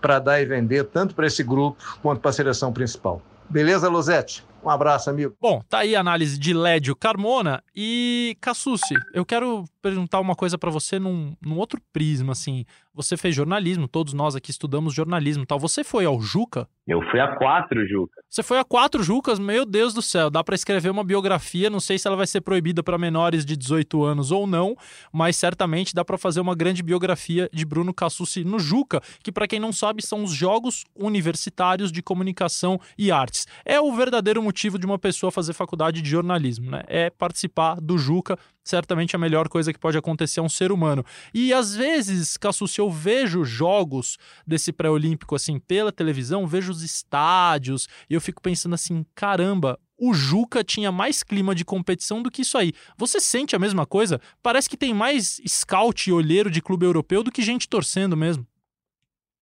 para 0.00 0.18
dar 0.18 0.40
e 0.40 0.46
vender, 0.46 0.84
tanto 0.84 1.14
para 1.14 1.26
esse 1.26 1.42
grupo 1.42 1.82
quanto 2.02 2.20
para 2.20 2.30
a 2.30 2.32
seleção 2.32 2.72
principal. 2.72 3.22
Beleza, 3.48 3.88
Luzete? 3.88 4.44
Um 4.62 4.70
abraço, 4.70 5.10
amigo. 5.10 5.34
Bom, 5.40 5.62
tá 5.68 5.78
aí 5.78 5.96
a 5.96 6.00
análise 6.00 6.38
de 6.38 6.52
Lédio 6.52 6.94
Carmona 6.94 7.62
e 7.74 8.36
Cassucci. 8.40 8.94
Eu 9.14 9.24
quero 9.24 9.64
perguntar 9.80 10.20
uma 10.20 10.34
coisa 10.34 10.58
para 10.58 10.70
você 10.70 10.98
num, 10.98 11.34
num, 11.40 11.56
outro 11.56 11.80
prisma, 11.92 12.32
assim. 12.32 12.64
Você 12.92 13.16
fez 13.16 13.34
jornalismo, 13.34 13.88
todos 13.88 14.12
nós 14.12 14.36
aqui 14.36 14.50
estudamos 14.50 14.92
jornalismo 14.92 15.46
tal. 15.46 15.58
Você 15.58 15.82
foi 15.82 16.04
ao 16.04 16.20
Juca? 16.20 16.68
Eu 16.86 17.00
fui 17.10 17.20
a 17.20 17.36
quatro 17.36 17.86
Juca. 17.86 18.20
Você 18.28 18.42
foi 18.42 18.58
a 18.58 18.64
quatro 18.64 19.02
Jucas? 19.02 19.38
Meu 19.38 19.64
Deus 19.64 19.94
do 19.94 20.02
céu, 20.02 20.28
dá 20.28 20.42
para 20.42 20.54
escrever 20.54 20.90
uma 20.90 21.04
biografia, 21.04 21.70
não 21.70 21.80
sei 21.80 21.98
se 21.98 22.06
ela 22.06 22.16
vai 22.16 22.26
ser 22.26 22.40
proibida 22.40 22.82
para 22.82 22.98
menores 22.98 23.44
de 23.44 23.56
18 23.56 24.02
anos 24.02 24.30
ou 24.32 24.46
não, 24.46 24.76
mas 25.12 25.36
certamente 25.36 25.94
dá 25.94 26.04
para 26.04 26.18
fazer 26.18 26.40
uma 26.40 26.54
grande 26.54 26.82
biografia 26.82 27.48
de 27.52 27.64
Bruno 27.64 27.94
Cassucci 27.94 28.44
no 28.44 28.58
Juca, 28.58 29.00
que 29.22 29.30
para 29.32 29.46
quem 29.46 29.60
não 29.60 29.72
sabe 29.72 30.04
são 30.04 30.24
os 30.24 30.32
Jogos 30.32 30.84
Universitários 30.94 31.92
de 31.92 32.02
Comunicação 32.02 32.78
e 32.98 33.10
Artes. 33.10 33.46
É 33.64 33.80
o 33.80 33.92
verdadeiro 33.92 34.42
motivo 34.50 34.78
de 34.80 34.84
uma 34.84 34.98
pessoa 34.98 35.30
fazer 35.30 35.52
faculdade 35.52 36.02
de 36.02 36.10
jornalismo, 36.10 36.72
né? 36.72 36.82
É 36.88 37.08
participar 37.08 37.80
do 37.80 37.96
Juca, 37.96 38.36
certamente 38.64 39.14
a 39.14 39.18
melhor 39.18 39.48
coisa 39.48 39.72
que 39.72 39.78
pode 39.78 39.96
acontecer 39.96 40.40
a 40.40 40.42
um 40.42 40.48
ser 40.48 40.72
humano. 40.72 41.04
E 41.32 41.52
às 41.52 41.74
vezes, 41.76 42.36
Cassucci, 42.36 42.80
eu 42.80 42.90
vejo 42.90 43.44
jogos 43.44 44.18
desse 44.44 44.72
pré-olímpico 44.72 45.36
assim 45.36 45.60
pela 45.60 45.92
televisão, 45.92 46.48
vejo 46.48 46.72
os 46.72 46.82
estádios, 46.82 47.86
e 48.08 48.14
eu 48.14 48.20
fico 48.20 48.42
pensando 48.42 48.74
assim, 48.74 49.06
caramba, 49.14 49.78
o 49.96 50.12
Juca 50.12 50.64
tinha 50.64 50.90
mais 50.90 51.22
clima 51.22 51.54
de 51.54 51.64
competição 51.64 52.20
do 52.20 52.30
que 52.30 52.42
isso 52.42 52.58
aí. 52.58 52.72
Você 52.98 53.20
sente 53.20 53.54
a 53.54 53.58
mesma 53.58 53.86
coisa? 53.86 54.20
Parece 54.42 54.68
que 54.68 54.76
tem 54.76 54.92
mais 54.92 55.40
scout 55.46 56.10
e 56.10 56.12
olheiro 56.12 56.50
de 56.50 56.60
clube 56.60 56.84
europeu 56.84 57.22
do 57.22 57.30
que 57.30 57.40
gente 57.40 57.68
torcendo 57.68 58.16
mesmo. 58.16 58.44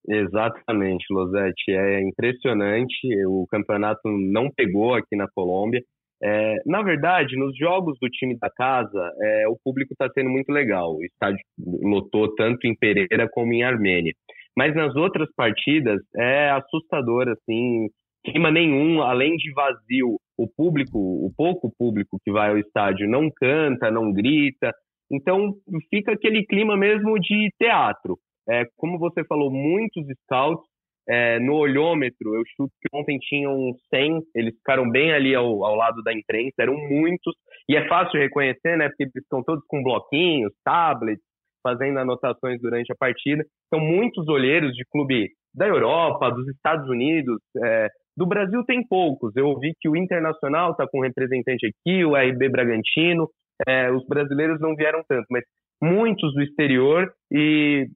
Exatamente, 0.09 1.05
Losete. 1.11 1.71
É 1.71 2.01
impressionante. 2.01 2.97
O 3.27 3.45
campeonato 3.47 4.01
não 4.05 4.49
pegou 4.49 4.95
aqui 4.95 5.15
na 5.15 5.27
Colômbia. 5.27 5.81
É, 6.21 6.55
na 6.65 6.81
verdade, 6.81 7.37
nos 7.37 7.55
jogos 7.55 7.97
do 8.01 8.09
time 8.09 8.37
da 8.37 8.49
casa, 8.49 9.11
é, 9.21 9.47
o 9.47 9.57
público 9.63 9.93
está 9.93 10.09
sendo 10.11 10.29
muito 10.29 10.51
legal. 10.51 10.95
O 10.95 11.03
estádio 11.03 11.39
lotou 11.59 12.33
tanto 12.35 12.65
em 12.67 12.75
Pereira 12.75 13.29
como 13.31 13.53
em 13.53 13.63
Armênia. 13.63 14.13
Mas 14.57 14.75
nas 14.75 14.95
outras 14.95 15.29
partidas 15.35 16.01
é 16.17 16.49
assustador, 16.49 17.29
assim, 17.29 17.87
clima 18.25 18.51
nenhum, 18.51 19.01
além 19.01 19.35
de 19.37 19.53
vazio. 19.53 20.17
O 20.37 20.47
público, 20.47 20.97
o 20.97 21.31
pouco 21.37 21.71
público 21.77 22.17
que 22.23 22.31
vai 22.31 22.49
ao 22.49 22.57
estádio 22.57 23.07
não 23.07 23.29
canta, 23.29 23.91
não 23.91 24.11
grita. 24.11 24.73
Então 25.11 25.53
fica 25.89 26.13
aquele 26.13 26.45
clima 26.45 26.75
mesmo 26.75 27.17
de 27.19 27.49
teatro. 27.57 28.17
É, 28.49 28.65
como 28.77 28.97
você 28.97 29.23
falou, 29.25 29.51
muitos 29.51 30.03
scouts 30.23 30.65
é, 31.07 31.39
no 31.39 31.55
olhômetro, 31.55 32.35
eu 32.35 32.43
chuto 32.55 32.73
que 32.81 32.95
ontem 32.95 33.17
tinham 33.19 33.73
100, 33.93 34.21
eles 34.35 34.55
ficaram 34.55 34.89
bem 34.89 35.11
ali 35.11 35.33
ao, 35.33 35.63
ao, 35.63 35.75
lado 35.75 36.03
da 36.03 36.13
imprensa, 36.13 36.53
eram 36.59 36.75
muitos, 36.75 37.33
e 37.67 37.75
é 37.75 37.87
fácil 37.87 38.19
reconhecer, 38.19 38.77
né, 38.77 38.87
porque 38.89 39.03
eles 39.03 39.15
estão 39.15 39.43
todos 39.43 39.63
com 39.67 39.81
bloquinhos, 39.81 40.53
tablets, 40.63 41.23
fazendo 41.63 41.99
anotações 41.99 42.61
durante 42.61 42.91
a 42.91 42.95
partida. 42.95 43.43
São 43.73 43.79
muitos 43.79 44.27
olheiros 44.27 44.73
de 44.73 44.85
clube 44.91 45.29
da 45.53 45.67
Europa, 45.67 46.29
dos 46.31 46.47
Estados 46.47 46.87
Unidos, 46.89 47.39
é, 47.63 47.87
do 48.15 48.25
Brasil 48.25 48.63
tem 48.65 48.85
poucos. 48.85 49.35
Eu 49.35 49.47
ouvi 49.47 49.73
que 49.79 49.89
o 49.89 49.95
Internacional 49.95 50.71
está 50.71 50.87
com 50.87 50.99
um 50.99 51.03
representante 51.03 51.65
aqui, 51.65 52.05
o 52.05 52.15
RB 52.15 52.49
Bragantino, 52.49 53.27
é, 53.67 53.91
os 53.91 54.05
brasileiros 54.05 54.59
não 54.61 54.75
vieram 54.75 55.01
tanto, 55.07 55.25
mas 55.29 55.43
muitos 55.81 56.33
do 56.33 56.41
exterior 56.41 57.11
e 57.31 57.87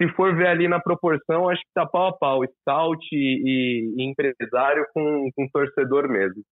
se 0.00 0.08
for 0.14 0.34
ver 0.36 0.48
ali 0.48 0.68
na 0.68 0.80
proporção, 0.80 1.48
acho 1.48 1.60
que 1.62 1.72
tá 1.74 1.86
pau 1.86 2.08
a 2.08 2.12
pau, 2.12 2.40
scout 2.60 3.06
e, 3.12 3.94
e 3.96 4.04
empresário 4.04 4.84
com, 4.92 5.30
com 5.34 5.48
torcedor 5.48 6.08
mesmo. 6.08 6.42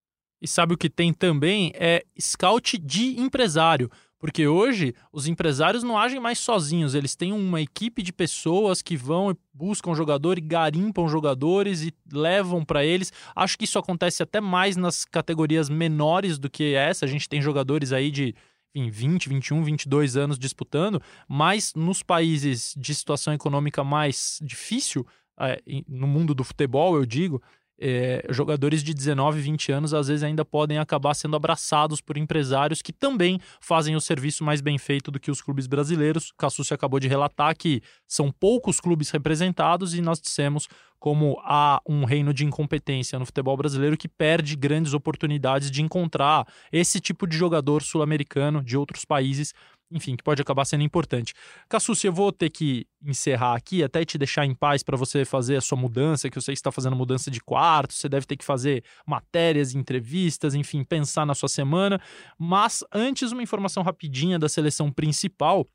E 0.41 0.49
sabe 0.49 0.75
o 0.75 0.77
que 0.77 0.91
tem 0.91 1.13
também? 1.13 1.73
É 1.75 2.03
scout 2.19 2.79
de 2.79 3.21
empresário. 3.21 3.89
Porque 4.23 4.47
hoje 4.47 4.95
os 5.13 5.27
empresários 5.27 5.83
não 5.83 5.99
agem 5.99 6.21
mais 6.21 6.39
sozinhos, 6.39 6.95
eles 6.95 7.17
têm 7.17 7.33
uma 7.33 7.61
equipe 7.61 8.05
de 8.05 8.13
pessoas 8.13 8.81
que 8.81 8.97
vão 8.97 9.33
e 9.33 9.37
buscam 9.53 9.97
jogador 9.97 10.39
e 10.39 10.41
garimpam 10.41 11.09
jogadores 11.09 11.83
e 11.83 11.93
levam 12.13 12.65
para 12.65 12.85
eles. 12.85 13.13
Acho 13.35 13.59
que 13.59 13.65
isso 13.65 13.81
acontece 13.81 14.23
até 14.23 14.41
mais 14.41 14.77
nas 14.77 15.05
categorias 15.05 15.69
menores 15.69 16.39
do 16.39 16.49
que 16.49 16.73
essa. 16.73 17.05
A 17.05 17.09
gente 17.09 17.29
tem 17.29 17.43
jogadores 17.43 17.93
aí 17.93 18.13
de 18.13 18.33
enfim, 18.75 18.91
20, 18.91 19.29
21, 19.29 19.63
22 19.65 20.17
anos 20.17 20.39
disputando, 20.39 21.01
mas 21.29 21.75
nos 21.75 22.03
países 22.03 22.75
de 22.77 22.95
situação 22.95 23.33
econômica 23.33 23.85
mais 23.85 24.39
difícil, 24.43 25.07
é, 25.39 25.61
no 25.89 26.07
mundo 26.07 26.35
do 26.35 26.45
futebol, 26.45 26.97
eu 26.97 27.07
digo, 27.07 27.43
é, 27.85 28.25
jogadores 28.31 28.81
de 28.85 28.95
19, 28.95 29.41
20 29.41 29.73
anos 29.73 29.93
às 29.93 30.07
vezes 30.07 30.23
ainda 30.23 30.45
podem 30.45 30.79
acabar 30.79 31.15
sendo 31.15 31.35
abraçados 31.35 32.01
por 32.01 32.17
empresários 32.17 32.81
que 32.81 32.93
também 32.93 33.41
fazem 33.61 33.97
o 33.97 34.01
serviço 34.01 34.45
mais 34.45 34.61
bem 34.61 34.79
feito 34.79 35.11
do 35.11 35.19
que 35.19 35.33
os 35.33 35.43
clubes 35.43 35.67
brasileiros. 35.67 36.33
Cassucci 36.39 36.73
acabou 36.73 37.01
de 37.01 37.09
relatar 37.09 37.57
que 37.57 37.83
são 38.07 38.31
poucos 38.31 38.79
clubes 38.79 39.11
representados 39.11 39.95
e 39.95 40.01
nós 40.01 40.21
dissemos 40.21 40.69
como 41.01 41.37
há 41.43 41.83
um 41.85 42.05
reino 42.05 42.33
de 42.33 42.45
incompetência 42.45 43.19
no 43.19 43.27
futebol 43.27 43.57
brasileiro 43.57 43.97
que 43.97 44.07
perde 44.07 44.55
grandes 44.55 44.95
oportunidades 44.95 45.69
de 45.69 45.83
encontrar 45.83 46.47
esse 46.71 47.01
tipo 47.01 47.27
de 47.27 47.37
jogador 47.37 47.83
sul-americano 47.83 48.63
de 48.63 48.77
outros 48.77 49.05
países 49.05 49.53
enfim, 49.93 50.17
que 50.17 50.23
pode 50.23 50.41
acabar 50.41 50.65
sendo 50.65 50.83
importante. 50.83 51.35
Cassucci, 51.69 52.07
eu 52.07 52.13
vou 52.13 52.33
ter 52.33 52.51
que 52.51 52.87
encerrar 53.05 53.55
aqui, 53.55 53.83
até 53.83 54.05
te 54.05 54.17
deixar 54.17 54.47
em 54.47 54.55
paz 54.55 54.83
para 54.83 54.97
você 54.97 55.25
fazer 55.25 55.57
a 55.57 55.61
sua 55.61 55.77
mudança, 55.77 56.31
que 56.31 56.39
eu 56.39 56.43
sei 56.43 56.55
que 56.55 56.59
está 56.59 56.73
fazendo 56.73 56.97
mudança 56.97 57.31
de 57.31 57.41
quarto, 57.41 57.93
você 57.93 58.09
deve 58.09 58.27
ter 58.27 58.37
que 58.37 58.45
fazer 58.45 58.83
matérias, 59.07 59.75
entrevistas, 59.75 60.55
enfim, 60.55 60.83
pensar 60.83 61.27
na 61.27 61.35
sua 61.35 61.49
semana. 61.49 62.01
Mas 62.39 62.83
antes, 62.93 63.33
uma 63.33 63.43
informação 63.43 63.83
rapidinha 63.83 64.39
da 64.39 64.49
seleção 64.49 64.91
principal. 64.91 65.67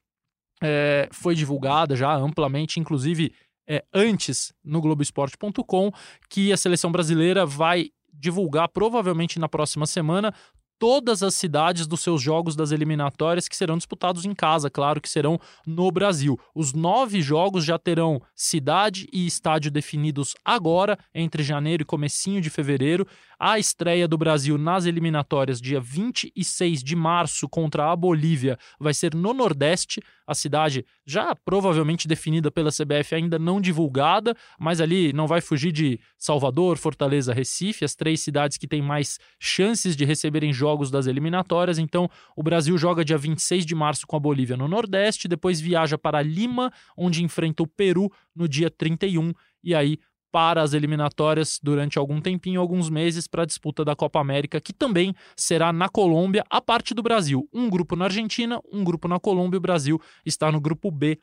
É, 0.60 1.08
foi 1.12 1.36
divulgada 1.36 1.96
já 1.96 2.16
amplamente, 2.16 2.80
inclusive 2.80 3.32
é, 3.68 3.84
antes 3.94 4.52
no 4.64 4.82
Globoesporte.com, 4.82 5.92
que 6.30 6.52
a 6.52 6.58
seleção 6.58 6.92
brasileira 6.92 7.46
vai 7.46 7.92
divulgar 8.12 8.68
provavelmente 8.70 9.38
na 9.38 9.48
próxima 9.48 9.86
semana 9.86 10.34
todas 10.80 11.24
as 11.24 11.34
cidades 11.36 11.88
dos 11.88 12.02
seus 12.02 12.22
jogos 12.22 12.56
das 12.56 12.72
eliminatórias 12.72 13.48
que 13.48 13.56
serão 13.56 13.78
disputados 13.78 14.26
em 14.26 14.34
casa, 14.34 14.70
claro 14.70 15.02
que 15.02 15.10
serão 15.10 15.40
no 15.66 15.92
Brasil. 15.92 16.40
Os 16.54 16.74
nove 16.74 17.22
jogos 17.22 17.66
já 17.66 17.78
terão 17.78 18.22
cidade 18.36 19.08
e 19.12 19.26
estádio 19.26 19.72
definidos 19.72 20.36
agora, 20.44 20.98
entre 21.14 21.44
janeiro 21.44 21.84
e 21.84 21.86
comecinho 21.86 22.42
de 22.42 22.50
fevereiro. 22.50 23.08
A 23.40 23.60
estreia 23.60 24.08
do 24.08 24.18
Brasil 24.18 24.58
nas 24.58 24.86
eliminatórias, 24.86 25.62
dia 25.62 25.80
26 25.80 26.84
de 26.84 26.96
março, 26.96 27.48
contra 27.48 27.92
a 27.92 27.96
Bolívia, 27.96 28.58
vai 28.80 28.96
ser 28.96 29.14
no 29.14 29.32
Nordeste, 29.32 30.02
a 30.26 30.34
cidade 30.34 30.84
já 31.06 31.36
provavelmente 31.36 32.08
definida 32.08 32.50
pela 32.50 32.72
CBF, 32.72 33.14
ainda 33.14 33.38
não 33.38 33.62
divulgada, 33.62 34.36
mas 34.60 34.82
ali 34.82 35.14
não 35.14 35.28
vai 35.28 35.40
fugir 35.40 35.72
de 35.72 36.00
Salvador, 36.18 36.78
Fortaleza, 36.80 37.32
Recife, 37.32 37.86
as 37.86 37.94
três 37.94 38.22
cidades 38.22 38.58
que 38.58 38.68
têm 38.68 38.82
mais 38.82 39.20
chances 39.40 39.96
de 39.96 40.04
receberem 40.04 40.52
jogos 40.52 40.90
das 40.90 41.06
eliminatórias. 41.06 41.78
Então, 41.78 42.10
o 42.36 42.42
Brasil 42.42 42.76
joga 42.76 43.06
dia 43.06 43.20
26 43.20 43.68
de 43.68 43.76
março 43.76 44.08
com 44.08 44.16
a 44.16 44.20
Bolívia 44.20 44.58
no 44.58 44.68
Nordeste, 44.68 45.28
depois 45.28 45.62
viaja 45.62 45.96
para 45.96 46.24
Lima, 46.24 46.74
onde 46.98 47.24
enfrenta 47.24 47.62
o 47.62 47.68
Peru 47.68 48.12
no 48.36 48.48
dia 48.50 48.72
31, 48.72 49.32
e 49.64 49.76
aí 49.76 50.00
para 50.32 50.62
as 50.62 50.74
eliminatórias 50.74 51.60
durante 51.62 51.98
algum 51.98 52.22
tempinho, 52.22 52.62
alguns 52.62 52.90
meses, 52.90 53.28
para 53.28 53.44
a 53.44 53.46
disputa 53.46 53.84
da 53.84 53.96
Copa 53.96 54.20
América, 54.20 54.62
que 54.62 54.74
também 54.74 55.14
será 55.36 55.72
na 55.72 55.90
Colômbia, 55.90 56.44
a 56.50 56.62
parte 56.62 56.94
do 56.94 57.02
Brasil. 57.02 57.48
Um 57.54 57.70
grupo 57.70 57.96
na 57.96 58.06
Argentina, 58.06 58.60
um 58.72 58.84
grupo 58.84 59.08
na 59.08 59.20
Colômbia. 59.20 59.58
O 59.58 59.62
Brasil 59.62 60.02
está 60.26 60.52
no 60.52 60.60
grupo 60.60 60.92
B, 60.92 61.20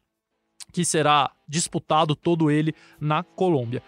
que 0.73 0.85
será 0.85 1.31
disputado 1.49 2.17
todo 2.17 2.51
ele 2.51 2.75
na 3.01 3.23
Colômbia. 3.23 3.83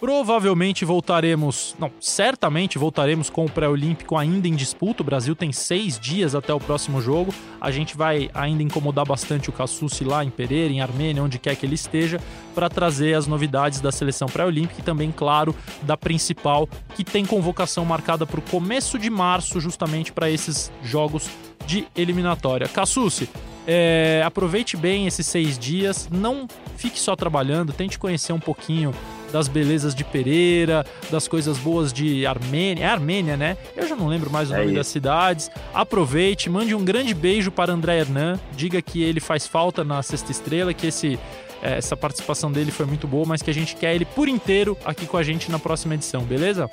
Provavelmente 0.00 0.82
voltaremos, 0.82 1.76
não, 1.78 1.92
certamente 2.00 2.78
voltaremos 2.78 3.28
com 3.28 3.44
o 3.44 3.50
pré-olímpico 3.50 4.16
ainda 4.16 4.48
em 4.48 4.54
disputa. 4.54 5.02
O 5.02 5.04
Brasil 5.04 5.36
tem 5.36 5.52
seis 5.52 6.00
dias 6.00 6.34
até 6.34 6.54
o 6.54 6.58
próximo 6.58 7.02
jogo. 7.02 7.34
A 7.60 7.70
gente 7.70 7.94
vai 7.94 8.30
ainda 8.32 8.62
incomodar 8.62 9.04
bastante 9.04 9.50
o 9.50 9.52
Cassucci 9.52 10.02
lá 10.02 10.24
em 10.24 10.30
Pereira, 10.30 10.72
em 10.72 10.80
Armênia, 10.80 11.22
onde 11.22 11.38
quer 11.38 11.54
que 11.54 11.66
ele 11.66 11.74
esteja, 11.74 12.18
para 12.54 12.70
trazer 12.70 13.12
as 13.12 13.26
novidades 13.26 13.82
da 13.82 13.92
seleção 13.92 14.26
pré-olímpica 14.26 14.80
e 14.80 14.82
também, 14.82 15.12
claro, 15.12 15.54
da 15.82 15.98
principal, 15.98 16.66
que 16.96 17.04
tem 17.04 17.26
convocação 17.26 17.84
marcada 17.84 18.26
para 18.26 18.40
o 18.40 18.42
começo 18.42 18.98
de 18.98 19.10
março, 19.10 19.60
justamente 19.60 20.12
para 20.12 20.30
esses 20.30 20.72
jogos 20.82 21.28
de 21.66 21.86
eliminatória. 21.94 22.66
Cassucci, 22.66 23.28
é, 23.66 24.22
aproveite 24.24 24.76
bem 24.76 25.06
esses 25.06 25.26
seis 25.26 25.58
dias, 25.58 26.08
não 26.10 26.48
fique 26.76 26.98
só 26.98 27.14
trabalhando, 27.14 27.72
tente 27.72 27.98
conhecer 27.98 28.32
um 28.32 28.40
pouquinho 28.40 28.94
das 29.32 29.48
belezas 29.48 29.94
de 29.94 30.04
Pereira, 30.04 30.84
das 31.10 31.26
coisas 31.28 31.58
boas 31.58 31.92
de 31.92 32.26
Armênia. 32.26 32.84
É 32.84 32.88
Armênia, 32.88 33.36
né? 33.36 33.56
Eu 33.76 33.86
já 33.86 33.96
não 33.96 34.08
lembro 34.08 34.30
mais 34.30 34.50
o 34.50 34.54
é 34.54 34.58
nome 34.58 34.68
isso. 34.68 34.76
das 34.76 34.86
cidades. 34.86 35.50
Aproveite, 35.72 36.50
mande 36.50 36.74
um 36.74 36.84
grande 36.84 37.14
beijo 37.14 37.50
para 37.50 37.72
André 37.72 37.98
Hernan. 37.98 38.38
Diga 38.56 38.80
que 38.82 39.02
ele 39.02 39.20
faz 39.20 39.46
falta 39.46 39.84
na 39.84 40.02
Sexta 40.02 40.30
Estrela, 40.30 40.74
que 40.74 40.86
esse 40.86 41.18
é, 41.62 41.76
essa 41.76 41.96
participação 41.96 42.50
dele 42.50 42.70
foi 42.70 42.86
muito 42.86 43.06
boa, 43.06 43.24
mas 43.26 43.42
que 43.42 43.50
a 43.50 43.54
gente 43.54 43.76
quer 43.76 43.94
ele 43.94 44.04
por 44.04 44.28
inteiro 44.28 44.76
aqui 44.84 45.06
com 45.06 45.16
a 45.16 45.22
gente 45.22 45.50
na 45.50 45.58
próxima 45.58 45.94
edição, 45.94 46.22
beleza? 46.22 46.68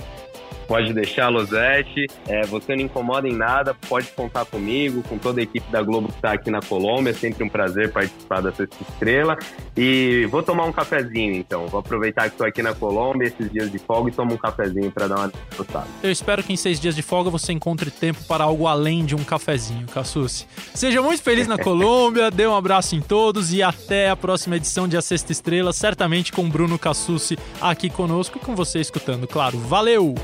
Pode 0.68 0.94
deixar, 0.94 1.30
Losete. 1.30 2.08
É, 2.28 2.46
você 2.46 2.76
não 2.76 2.84
incomoda 2.84 3.28
em 3.28 3.34
nada, 3.34 3.74
pode 3.88 4.08
contar 4.08 4.46
comigo, 4.46 5.02
com 5.04 5.18
toda 5.18 5.40
a 5.40 5.44
equipe 5.44 5.70
da 5.72 5.82
Globo 5.82 6.10
que 6.10 6.16
está 6.16 6.34
aqui 6.34 6.52
na 6.52 6.62
Colômbia. 6.62 7.12
É 7.12 7.14
sempre 7.14 7.44
um 7.44 7.50
prazer 7.50 7.92
participar 7.92 8.42
da 8.42 8.52
Sexta 8.52 8.76
Estrela. 8.90 9.38
E 9.76 10.28
vou 10.30 10.44
tomar 10.44 10.66
um 10.66 10.72
cafezinho, 10.72 11.34
então. 11.34 11.68
Vou 11.68 11.80
aproveitar 11.80 12.24
que 12.24 12.36
estou 12.36 12.46
aqui 12.46 12.62
na 12.62 12.74
Colômbia, 12.74 13.28
esses 13.28 13.50
dias 13.52 13.72
de 13.72 13.80
folga, 13.80 14.10
e 14.10 14.14
tomo 14.14 14.34
um 14.34 14.38
cafezinho 14.38 14.92
para 14.92 15.08
dar 15.08 15.16
uma 15.16 15.28
desfrutada. 15.30 15.88
Eu 16.04 16.12
espero 16.12 16.44
que 16.44 16.52
em 16.52 16.58
seis 16.58 16.80
dias 16.80 16.96
de 16.96 17.02
folga 17.02 17.30
você 17.30 17.54
encontre 17.54 17.90
tempo 17.90 18.24
para 18.26 18.44
algo 18.44 18.68
além 18.68 19.06
de 19.06 19.16
um 19.16 19.24
cafezinho, 19.24 19.88
Cassucci. 19.88 20.46
Seja 20.74 21.02
muito 21.02 21.22
feliz 21.22 21.48
na 21.48 21.58
Colômbia, 21.58 22.30
dê 22.32 22.46
um 22.46 22.56
abraço 22.56 22.96
em 22.96 23.02
todos 23.02 23.54
e 23.54 23.64
até 23.64 24.10
a 24.10 24.16
próxima 24.16 24.58
edição 24.58 24.88
de 24.88 24.98
A 24.98 25.02
Sexta 25.02 25.32
Estrela, 25.32 25.72
certamente 25.72 26.32
com 26.32 26.50
Bruno 26.50 26.78
Cassucci 26.78 27.38
aqui 27.62 27.90
conosco 27.90 28.38
e 28.38 28.46
com 28.46 28.56
você 28.56 28.80
escutando, 28.80 29.28
claro. 29.28 29.58
Valeu! 29.58 30.16